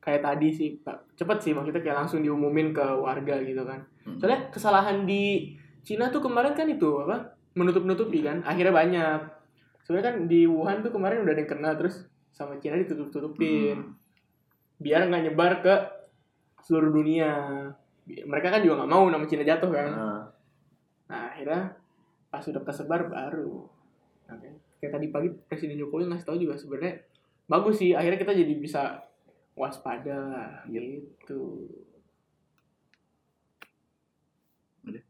kayak 0.00 0.20
tadi 0.20 0.48
sih 0.50 0.68
Pak. 0.82 1.14
Cepet 1.14 1.38
sih 1.40 1.52
maksudnya 1.54 1.80
kayak 1.80 1.98
langsung 2.04 2.20
diumumin 2.20 2.74
ke 2.74 2.82
warga 2.82 3.38
gitu 3.40 3.62
kan. 3.62 3.80
Hmm. 4.02 4.18
Soalnya 4.18 4.50
kesalahan 4.50 5.06
di 5.06 5.54
Cina 5.82 6.08
tuh 6.14 6.22
kemarin 6.22 6.54
kan 6.54 6.66
itu 6.70 7.02
apa? 7.02 7.34
Menutup-nutupi 7.58 8.22
kan. 8.22 8.40
Akhirnya 8.46 8.72
banyak. 8.74 9.20
Sebenarnya 9.82 10.06
kan 10.08 10.16
di 10.30 10.46
Wuhan 10.46 10.80
tuh 10.86 10.94
kemarin 10.94 11.26
udah 11.26 11.34
ada 11.34 11.42
yang 11.42 11.50
kena 11.50 11.70
terus 11.74 12.06
sama 12.32 12.56
Cina 12.62 12.78
ditutup-tutupin 12.80 13.76
Hmm. 13.76 13.94
biar 14.82 15.06
nggak 15.06 15.22
nyebar 15.30 15.52
ke 15.62 15.74
seluruh 16.64 16.90
dunia. 16.90 17.30
Mereka 18.06 18.48
kan 18.50 18.62
juga 18.62 18.82
nggak 18.82 18.90
mau 18.90 19.06
nama 19.10 19.26
Cina 19.26 19.42
jatuh 19.46 19.70
kan. 19.70 19.90
Nah, 19.90 20.22
Nah 21.12 21.28
akhirnya 21.28 21.76
pas 22.32 22.40
udah 22.40 22.62
kesebar 22.64 23.12
baru. 23.12 23.68
Nah, 24.26 24.40
kayak, 24.80 24.96
tadi 24.96 25.06
pagi 25.12 25.28
Presiden 25.28 25.76
Jokowi 25.76 26.08
ngasih 26.08 26.24
tahu 26.24 26.40
juga 26.40 26.56
sebenarnya 26.56 27.04
bagus 27.44 27.76
sih. 27.84 27.92
Akhirnya 27.92 28.16
kita 28.16 28.32
jadi 28.32 28.54
bisa 28.56 29.04
waspada 29.52 30.48
gitu. 30.72 31.68
Udah. 34.88 35.04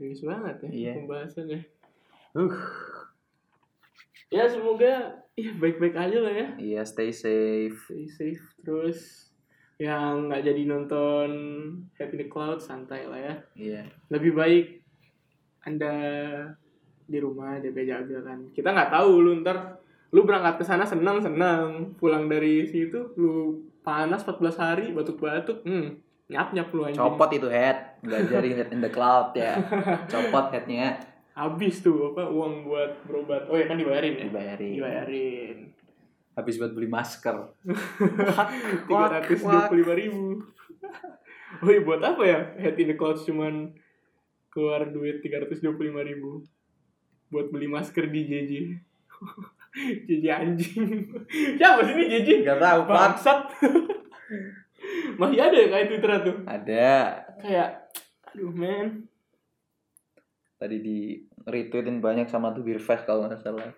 Serius 0.00 0.24
banget 0.24 0.56
ya 0.64 0.70
Iya. 0.72 0.92
pembahasannya. 0.96 1.60
uh, 2.32 2.54
Ya 4.30 4.46
semoga 4.46 5.12
ya 5.34 5.50
baik-baik 5.54 5.92
aja 5.92 6.18
lah 6.18 6.32
ya. 6.32 6.48
iya 6.56 6.80
stay 6.82 7.10
safe. 7.10 7.76
Stay 7.84 8.06
safe 8.06 8.44
terus 8.60 9.28
yang 9.76 10.28
nggak 10.28 10.40
jadi 10.42 10.62
nonton 10.66 11.28
Happy 11.94 12.16
the 12.16 12.26
Cloud 12.26 12.60
santai 12.60 13.04
lah 13.04 13.16
ya. 13.18 13.34
Iya. 13.54 13.82
lebih 14.08 14.32
baik 14.32 14.66
anda 15.60 15.92
di 17.04 17.18
rumah 17.18 17.58
jaga-jaga 17.58 18.22
kan 18.22 18.48
kita 18.50 18.70
nggak 18.70 18.88
tahu 18.90 19.12
lu 19.18 19.32
ntar 19.40 19.76
lu 20.08 20.22
berangkat 20.22 20.56
ke 20.56 20.64
sana 20.64 20.84
senang 20.84 21.18
senang 21.18 21.92
pulang 21.96 22.24
dari 22.24 22.64
situ 22.64 23.12
lu 23.14 23.32
panas 23.80 24.22
14 24.22 24.40
hari 24.56 24.86
batuk-batuk 24.90 25.60
hmm 25.62 26.09
nyap 26.30 26.54
nyap 26.54 26.68
lu 26.70 26.86
anjing 26.86 27.02
Copot 27.02 27.30
itu 27.34 27.48
head, 27.50 27.98
belajarin 28.06 28.54
head 28.62 28.70
in 28.70 28.80
the 28.80 28.90
cloud 28.90 29.34
ya. 29.34 29.58
Copot 30.12 30.54
headnya, 30.54 31.02
habis 31.34 31.80
tuh 31.80 32.12
apa 32.14 32.28
uang 32.28 32.68
buat 32.68 32.92
berobat 33.08 33.48
oh 33.48 33.56
ya 33.56 33.64
kan 33.64 33.80
dibayarin 33.80 34.14
ya 34.14 34.24
dibayarin. 34.28 34.72
dibayarin 34.76 35.58
Habis 36.30 36.62
buat 36.62 36.72
beli 36.72 36.88
masker. 36.88 37.36
tiga 38.88 39.06
ratus 39.10 39.40
dua 39.42 39.66
puluh 39.66 39.82
lima 39.82 39.94
ribu 39.98 40.24
oh 41.60 41.68
iya 41.68 41.80
buat 41.82 42.00
apa 42.00 42.22
ya 42.22 42.40
head 42.62 42.78
in 42.78 42.94
the 42.94 42.96
cloud 42.96 43.18
cuman 43.20 43.74
keluar 44.54 44.86
duit 44.88 45.20
tiga 45.20 45.42
ratus 45.42 45.58
dua 45.58 45.74
puluh 45.74 45.90
lima 45.90 46.06
ribu 46.06 46.46
buat 47.30 47.50
beli 47.50 47.70
masker 47.70 48.10
di 48.10 48.20
JJ. 48.26 48.52
JJ 50.06 50.24
anjing. 50.42 51.06
Siapa 51.56 51.80
sih 51.86 51.94
ini 51.94 52.04
JJ? 52.10 52.28
Gak 52.42 52.58
tahu 52.58 52.80
Pak. 52.90 52.94
Bangsat. 52.98 53.40
Masih 55.16 55.40
ada 55.40 55.56
ya 55.56 55.68
kayak 55.68 55.86
Twitter 55.92 56.10
tuh. 56.24 56.36
Ada. 56.46 56.90
Kayak 57.40 57.68
aduh 58.30 58.52
men. 58.54 59.10
Tadi 60.60 60.76
di 60.80 60.98
retweetin 61.48 62.04
banyak 62.04 62.28
sama 62.28 62.52
tuh 62.52 62.64
Birfest 62.64 63.08
kalau 63.08 63.26
nggak 63.26 63.40
salah. 63.40 63.72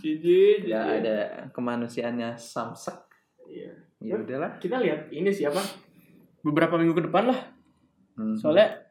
JJ. 0.00 0.26
Ya 0.64 0.80
ada 0.80 1.18
kemanusiaannya 1.52 2.40
Samsek. 2.40 2.96
Iya. 3.44 3.72
Ya 4.00 4.14
udahlah. 4.16 4.56
Kita 4.60 4.80
lihat 4.80 5.12
ini 5.12 5.28
siapa? 5.28 5.60
Beberapa 6.44 6.80
minggu 6.80 6.96
ke 6.96 7.04
depan 7.08 7.28
lah. 7.28 7.40
Hmm. 8.16 8.36
Soalnya 8.36 8.84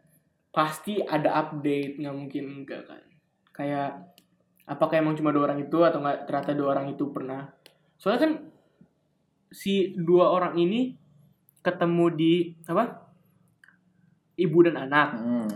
pasti 0.54 1.02
ada 1.02 1.34
update, 1.42 1.98
nggak 1.98 2.16
mungkin 2.16 2.44
enggak 2.62 2.86
kan. 2.86 3.02
Kayak 3.54 4.14
apakah 4.70 5.02
emang 5.02 5.18
cuma 5.18 5.34
dua 5.34 5.50
orang 5.50 5.66
itu 5.66 5.82
atau 5.82 6.02
nggak 6.02 6.30
ternyata 6.30 6.52
dua 6.54 6.78
orang 6.78 6.94
itu 6.94 7.10
pernah. 7.10 7.50
Soalnya 7.98 8.22
kan 8.22 8.34
si 9.54 9.94
dua 9.94 10.34
orang 10.34 10.58
ini 10.58 10.98
ketemu 11.62 12.06
di 12.12 12.34
apa? 12.66 13.14
Ibu 14.34 14.58
dan 14.66 14.90
anak. 14.90 15.10
Hmm. 15.14 15.50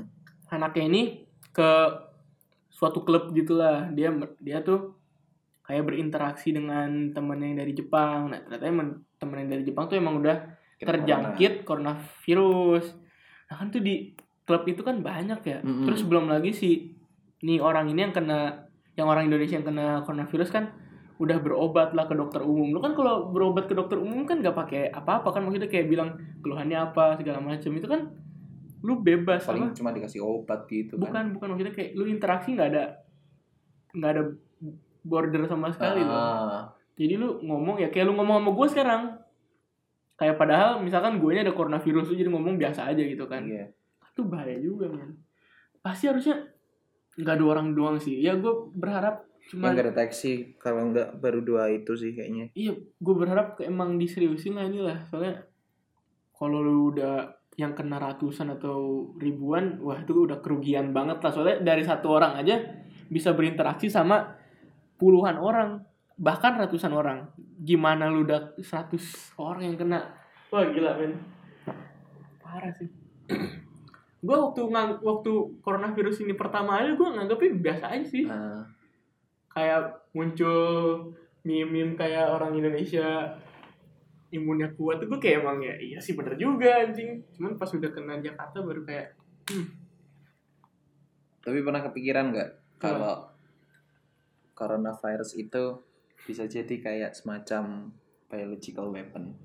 Anaknya 0.53 0.83
ini 0.85 1.01
ke 1.49 1.71
suatu 2.69 3.01
klub 3.01 3.33
gitulah. 3.33 3.89
Dia 3.91 4.13
dia 4.39 4.61
tuh 4.61 4.93
kayak 5.67 5.83
berinteraksi 5.83 6.55
dengan 6.55 7.11
temennya 7.11 7.47
yang 7.51 7.59
dari 7.65 7.73
Jepang. 7.75 8.31
Nah, 8.31 8.39
ternyata 8.39 8.65
emang 8.69 8.87
temen 9.19 9.43
yang 9.43 9.51
dari 9.51 9.63
Jepang 9.67 9.89
tuh 9.91 9.97
emang 9.99 10.21
udah 10.21 10.37
Kena 10.77 10.87
terjangkit 10.93 11.65
coronavirus. 11.65 12.85
Nah 13.49 13.55
kan 13.57 13.67
tuh 13.73 13.81
di 13.81 14.13
klub 14.45 14.63
itu 14.69 14.85
kan 14.85 15.01
banyak 15.01 15.41
ya. 15.41 15.59
Mm-mm. 15.65 15.89
Terus 15.89 16.05
belum 16.05 16.29
lagi 16.29 16.53
si 16.53 16.93
nih 17.41 17.59
orang 17.59 17.89
ini 17.89 18.05
yang 18.07 18.13
kena 18.13 18.69
yang 18.97 19.09
orang 19.09 19.29
Indonesia 19.29 19.57
yang 19.57 19.65
kena 19.65 20.05
coronavirus 20.05 20.49
kan 20.53 20.69
udah 21.17 21.37
berobat 21.41 21.97
lah 21.97 22.05
ke 22.05 22.13
dokter 22.13 22.45
umum. 22.45 22.69
Lu 22.69 22.79
kan 22.79 22.93
kalau 22.93 23.33
berobat 23.33 23.65
ke 23.65 23.73
dokter 23.73 23.97
umum 23.97 24.25
kan 24.29 24.41
gak 24.41 24.53
pakai 24.53 24.93
apa-apa 24.93 25.33
kan 25.33 25.41
maksudnya 25.41 25.69
kayak 25.69 25.89
bilang 25.89 26.13
keluhannya 26.45 26.77
apa 26.77 27.17
segala 27.17 27.41
macam 27.41 27.71
itu 27.73 27.87
kan 27.89 28.01
lu 28.85 29.01
bebas 29.01 29.41
Paling 29.41 29.73
apa? 29.73 29.75
cuma 29.75 29.89
dikasih 29.89 30.21
obat 30.21 30.69
gitu 30.69 30.95
kan. 30.95 31.01
Bukan 31.01 31.23
bukan 31.33 31.47
maksudnya 31.53 31.73
kayak 31.73 31.97
lu 31.97 32.05
interaksi 32.05 32.53
nggak 32.53 32.69
ada 32.73 32.83
nggak 33.97 34.11
ada 34.13 34.23
border 35.01 35.43
sama 35.49 35.73
sekali 35.73 36.05
loh. 36.05 36.13
Ah, 36.13 36.61
Jadi 36.93 37.13
lu 37.17 37.41
ngomong 37.41 37.81
ya 37.81 37.89
kayak 37.89 38.05
lu 38.05 38.13
ngomong 38.13 38.41
sama 38.45 38.51
gue 38.53 38.67
sekarang. 38.69 39.01
Kayak 40.17 40.35
padahal 40.37 40.81
misalkan 40.81 41.21
gue 41.21 41.29
ada 41.33 41.53
coronavirus 41.53 42.13
jadi 42.13 42.29
ngomong 42.29 42.57
biasa 42.57 42.89
aja 42.89 43.01
gitu 43.01 43.25
kan. 43.29 43.45
Iya. 43.45 43.73
Itu 44.13 44.25
bahaya 44.25 44.57
juga 44.61 44.89
men. 44.89 45.17
Pasti 45.81 46.09
harusnya 46.09 46.41
nggak 47.17 47.33
ada 47.37 47.45
orang 47.45 47.67
doang 47.73 47.97
sih. 47.97 48.17
Ya 48.21 48.37
gue 48.37 48.53
berharap 48.77 49.26
Yang 49.47 49.55
cuma 49.55 49.71
nggak 49.71 49.87
deteksi 49.95 50.59
kalau 50.59 50.91
nggak 50.91 51.23
baru 51.23 51.39
dua 51.39 51.71
itu 51.71 51.95
sih 51.95 52.11
kayaknya. 52.11 52.51
iya 52.51 52.75
gue 52.75 53.15
berharap 53.15 53.63
emang 53.63 53.95
diseriusin 53.95 54.59
lah 54.59 54.67
inilah 54.67 55.07
soalnya 55.07 55.47
kalau 56.35 56.59
lu 56.59 56.91
udah 56.91 57.37
yang 57.57 57.73
kena 57.73 57.97
ratusan 57.97 58.53
atau 58.53 59.09
ribuan 59.17 59.81
wah 59.81 59.97
itu 59.97 60.13
udah 60.13 60.37
kerugian 60.45 60.93
banget 60.93 61.17
lah. 61.25 61.31
Soalnya 61.33 61.57
dari 61.65 61.81
satu 61.81 62.13
orang 62.13 62.37
aja 62.37 62.61
bisa 63.09 63.33
berinteraksi 63.33 63.89
sama 63.89 64.37
puluhan 65.01 65.41
orang 65.41 65.81
bahkan 66.21 66.53
ratusan 66.53 66.93
orang. 66.93 67.33
Gimana 67.57 68.13
lu 68.13 68.29
udah 68.29 68.53
100 68.61 69.41
orang 69.41 69.73
yang 69.73 69.77
kena? 69.81 69.99
Wah 70.53 70.69
gila 70.69 71.01
men. 71.01 71.17
Parah 72.37 72.69
sih. 72.77 72.89
Gue 74.21 74.37
waktu 74.37 74.61
ngang 74.61 75.01
waktu 75.01 75.31
coronavirus 75.65 76.29
ini 76.29 76.37
pertama 76.37 76.77
aja 76.77 76.93
gue 76.93 77.09
nganggapnya 77.09 77.51
biasa 77.57 77.85
aja 77.89 78.05
sih. 78.05 78.29
Ah, 78.29 78.69
kayak 79.57 80.13
muncul 80.13 80.69
meme-meme 81.41 81.97
kayak 81.97 82.29
orang 82.29 82.53
Indonesia 82.53 83.33
imunnya 84.29 84.69
kuat 84.77 85.01
tuh 85.01 85.09
gue 85.09 85.17
kayak 85.17 85.41
emang 85.41 85.65
ya 85.65 85.73
iya 85.81 85.97
sih 85.97 86.13
bener 86.13 86.37
juga 86.37 86.85
anjing 86.85 87.25
cuman 87.33 87.57
pas 87.57 87.73
udah 87.73 87.89
kena 87.89 88.21
Jakarta 88.21 88.61
baru 88.61 88.85
kayak 88.85 89.17
tapi 91.41 91.57
pernah 91.65 91.81
kepikiran 91.81 92.29
nggak 92.29 92.49
kalau 92.77 93.33
coronavirus 94.57 95.37
itu 95.37 95.81
bisa 96.25 96.49
jadi 96.49 96.75
kayak 96.81 97.13
semacam 97.13 97.93
biological 98.27 98.89
weapon? 98.89 99.37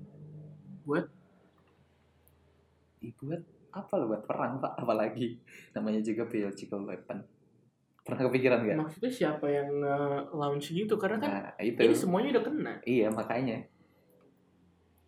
Buat? 0.83 1.05
Ih, 3.05 3.13
buat 3.21 3.41
apa 3.73 3.93
lo 4.01 4.09
buat 4.09 4.25
perang 4.25 4.59
pak? 4.59 4.73
Apalagi 4.81 5.37
namanya 5.77 6.01
juga 6.01 6.25
biological 6.25 6.83
weapon. 6.83 7.23
Pernah 8.03 8.21
kepikiran 8.27 8.59
nggak? 8.61 8.77
maksudnya 8.77 9.07
siapa 9.09 9.47
yang 9.47 9.69
launch 10.29 10.69
gitu 10.69 10.95
karena 10.95 11.17
kan 11.17 11.29
Nah 11.31 11.47
itu. 11.57 11.79
ini 11.79 11.95
semuanya 11.95 12.35
udah 12.35 12.43
kena 12.43 12.73
Iya 12.83 13.07
makanya. 13.09 13.63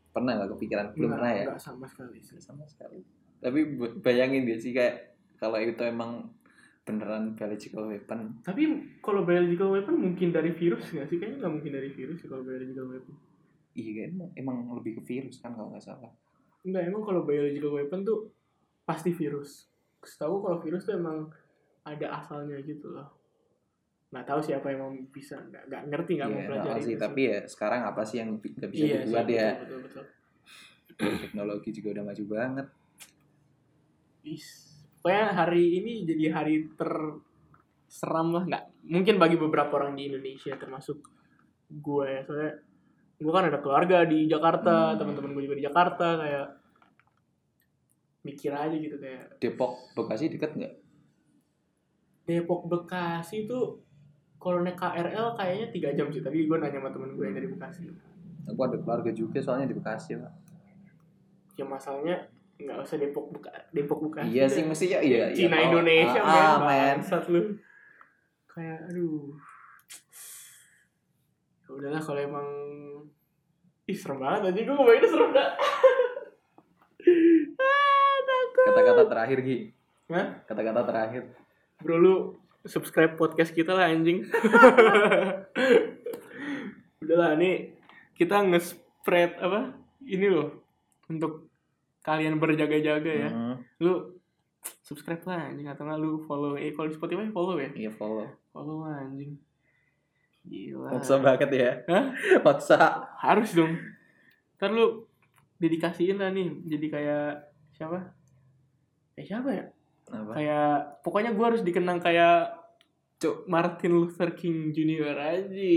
Pernah 0.09 0.31
nggak 0.33 0.51
kepikiran? 0.53 0.85
Belum 0.89 0.99
Nggak- 1.05 1.19
pernah 1.19 1.31
ya? 1.33 1.43
nggak 1.45 1.59
sama 1.61 1.85
sekali 1.85 2.19
sih 2.19 2.37
sama 2.37 2.63
sekali 2.63 3.03
tapi 3.35 3.61
bayangin 3.99 4.41
dia 4.41 4.57
sih 4.57 4.71
kayak 4.71 4.95
kalau 5.35 5.59
itu 5.59 5.77
emang 5.79 6.33
beneran 6.81 7.33
biological 7.33 7.85
weapon 7.85 8.41
tapi 8.41 8.65
kalau 8.99 9.21
biological 9.21 9.69
weapon 9.69 10.01
mungkin 10.01 10.31
dari 10.31 10.49
virus 10.49 10.89
nggak 10.89 11.05
sih 11.05 11.17
kayaknya 11.17 11.37
nggak 11.39 11.53
mungkin 11.53 11.71
dari 11.71 11.89
virus 11.91 12.17
sih 12.17 12.27
kalau 12.27 12.41
biological 12.41 12.87
weapon 12.87 13.13
iya 13.73 13.91
kan 13.99 14.09
emang, 14.09 14.29
emang 14.33 14.73
lebih 14.73 14.97
ke 14.97 15.01
virus 15.03 15.37
kan 15.37 15.53
kalau 15.53 15.69
nggak 15.69 15.83
salah 15.83 16.09
Enggak, 16.63 16.89
emang 16.89 17.03
kalau 17.03 17.21
biological 17.21 17.71
weapon 17.71 18.01
tuh 18.01 18.33
pasti 18.81 19.13
virus. 19.13 19.69
Setahu 20.01 20.41
kalau 20.41 20.57
virus 20.57 20.81
tuh 20.81 20.97
emang 20.97 21.29
ada 21.85 22.07
asalnya 22.17 22.57
gitu 22.61 22.89
loh. 22.91 23.07
Nggak 24.09 24.25
tahu 24.25 24.39
siapa 24.41 24.67
yang 24.69 24.79
mau 24.81 24.91
bisa, 25.07 25.37
nggak, 25.39 25.63
nggak 25.67 25.81
ngerti, 25.87 26.11
nggak 26.15 26.29
mau 26.29 26.39
Iya, 26.39 26.47
pelajari. 26.47 26.81
sih 26.81 26.93
itu 26.93 27.01
tapi 27.01 27.21
ya 27.25 27.37
sekarang 27.45 27.81
apa 27.83 28.01
sih 28.01 28.17
yang 28.19 28.29
nggak 28.37 28.69
bisa 28.69 28.83
sih, 28.83 28.97
dibuat 29.01 29.27
ya 29.27 29.47
betul, 29.55 29.79
betul, 29.85 30.03
betul. 30.03 30.05
teknologi 31.25 31.69
juga 31.71 31.87
udah 31.99 32.03
maju 32.05 32.23
banget 32.25 32.67
Is. 34.23 34.45
Pokoknya 34.99 35.37
hari 35.37 35.63
ini 35.77 35.93
jadi 36.01 36.33
hari 36.33 36.65
terseram 36.73 38.33
lah. 38.33 38.43
Nggak, 38.43 38.63
mungkin 38.83 39.15
bagi 39.15 39.37
beberapa 39.37 39.69
orang 39.75 39.93
di 39.93 40.09
Indonesia 40.09 40.57
termasuk 40.57 40.97
gue 41.69 42.05
ya. 42.07 42.25
Soalnya 42.25 42.51
gue 43.15 43.31
kan 43.31 43.45
ada 43.45 43.61
keluarga 43.61 44.01
di 44.01 44.25
Jakarta, 44.25 44.91
Hmm. 44.91 44.97
teman-teman 44.97 45.31
gue 45.31 45.43
juga 45.45 45.57
di 45.57 45.65
Jakarta 45.65 46.07
kayak 46.17 46.47
mikir 48.23 48.49
aja 48.49 48.73
gitu 48.73 48.97
kayak 48.97 49.37
Depok 49.37 49.93
Bekasi 49.93 50.33
deket 50.33 50.57
nggak 50.57 50.73
Depok 52.25 52.65
Bekasi 52.65 53.45
itu 53.45 53.59
kalau 54.35 54.61
naik 54.61 54.77
KRL 54.77 55.33
kayaknya 55.33 55.67
tiga 55.69 55.89
jam 55.93 56.09
sih. 56.09 56.21
Tapi 56.21 56.45
gue 56.45 56.57
nanya 56.57 56.81
sama 56.81 56.89
temen 56.89 57.13
gue 57.13 57.23
yang 57.23 57.35
dari 57.37 57.47
Bekasi. 57.47 57.85
Aku 58.45 58.59
ada 58.61 58.77
keluarga 58.77 59.09
juga 59.09 59.41
soalnya 59.41 59.69
di 59.69 59.77
Bekasi 59.77 60.17
lah 60.17 60.29
ya 61.55 61.63
masalahnya 61.63 62.19
nggak 62.55 62.77
usah 62.83 62.99
Depok 62.99 63.31
Beka 63.31 63.51
Depok 63.71 63.99
Bekasi 64.07 64.31
iya 64.31 64.45
sih 64.47 64.63
mestinya 64.63 64.99
iya 64.99 65.31
iya. 65.31 65.35
Cina 65.35 65.55
kalau- 65.55 65.67
Indonesia 65.71 66.19
ah, 66.19 66.31
ah, 66.31 66.55
men. 66.63 66.99
bangsat 66.99 67.23
lu. 67.31 67.41
Kayak 68.47 68.79
aduh. 68.87 69.35
Ya 71.63 71.69
udahlah 71.71 71.99
kalau 71.99 72.19
emang 72.19 72.47
ih 73.85 73.95
serem 73.95 74.17
banget 74.19 74.51
aja 74.51 74.59
gue 74.63 74.75
ngomongin 74.75 75.03
serem 75.03 75.31
dah 75.31 75.49
ah 77.59 78.15
takut. 78.23 78.65
Kata-kata 78.71 79.03
terakhir 79.07 79.39
Gi. 79.43 79.57
Hah? 80.05 80.27
kata-kata 80.45 80.81
terakhir 80.85 81.23
bro 81.81 81.97
lu 81.99 82.15
subscribe 82.65 83.13
podcast 83.13 83.53
kita 83.53 83.77
lah 83.77 83.93
anjing. 83.93 84.25
Udahlah 87.01 87.37
ini 87.37 87.77
kita 88.17 88.41
nge-spread 88.41 89.37
apa? 89.37 89.77
Ini 90.01 90.27
loh 90.33 90.65
untuk 91.05 91.49
kalian 92.01 92.41
berjaga-jaga 92.41 93.11
ya. 93.13 93.29
Hmm, 93.29 93.61
lu 93.81 94.17
subscribe 94.81 95.21
lah 95.29 95.53
anjing. 95.53 95.69
Atau 95.69 95.85
nggak 95.85 95.99
lu 96.01 96.25
follow. 96.25 96.57
Eh 96.57 96.73
kalau 96.73 96.89
di 96.89 96.97
Spotify 96.97 97.29
follow 97.29 97.61
ya? 97.61 97.69
Iya 97.73 97.91
follow. 97.93 98.25
Follow 98.49 98.89
lah, 98.89 99.05
anjing. 99.05 99.37
Gila. 100.45 100.89
Maksa 100.93 101.21
banget 101.21 101.49
ya. 101.53 101.71
Hah? 101.89 102.05
maksa. 102.41 102.77
Harus 103.21 103.53
dong. 103.53 103.77
Ntar 104.57 104.73
lu 104.73 105.05
dedikasiin 105.61 106.17
lah 106.17 106.33
nih 106.33 106.49
jadi 106.65 106.87
kayak 106.89 107.29
siapa? 107.77 107.99
Eh 109.15 109.23
siapa 109.23 109.49
ya 109.53 109.74
apa? 110.11 110.31
Kayak 110.37 111.01
pokoknya 111.01 111.31
gue 111.33 111.45
harus 111.45 111.61
dikenang 111.65 112.01
kayak 112.01 112.53
Cuk 113.15 113.47
Martin 113.47 113.95
Luther 113.95 114.35
King 114.35 114.75
Junior 114.75 115.15
aja. 115.15 115.47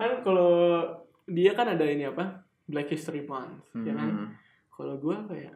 Kan 0.00 0.10
kalau 0.24 0.84
dia 1.28 1.52
kan 1.52 1.68
ada 1.68 1.84
ini 1.84 2.08
apa? 2.08 2.42
Black 2.70 2.88
History 2.94 3.26
Month 3.26 3.74
ya 3.82 3.92
kan? 3.92 4.10
Hmm. 4.10 4.30
kalau 4.70 4.96
gue 4.96 5.12
kayak 5.28 5.52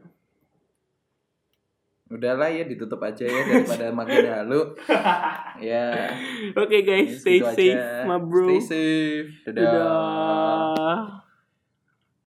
udahlah 2.12 2.52
ya 2.52 2.68
ditutup 2.68 3.00
aja 3.00 3.24
ya 3.24 3.40
daripada 3.48 3.88
makin 3.98 4.26
halu. 4.28 4.62
Ya. 5.58 6.12
Oke 6.60 6.84
guys 6.84 7.24
stay 7.24 7.40
safe 7.40 7.72
aja. 7.72 8.04
my 8.04 8.20
bro. 8.20 8.52
Stay 8.52 8.60
safe. 8.60 9.30
Dadah. 9.48 9.64
Dadah. 9.64 11.23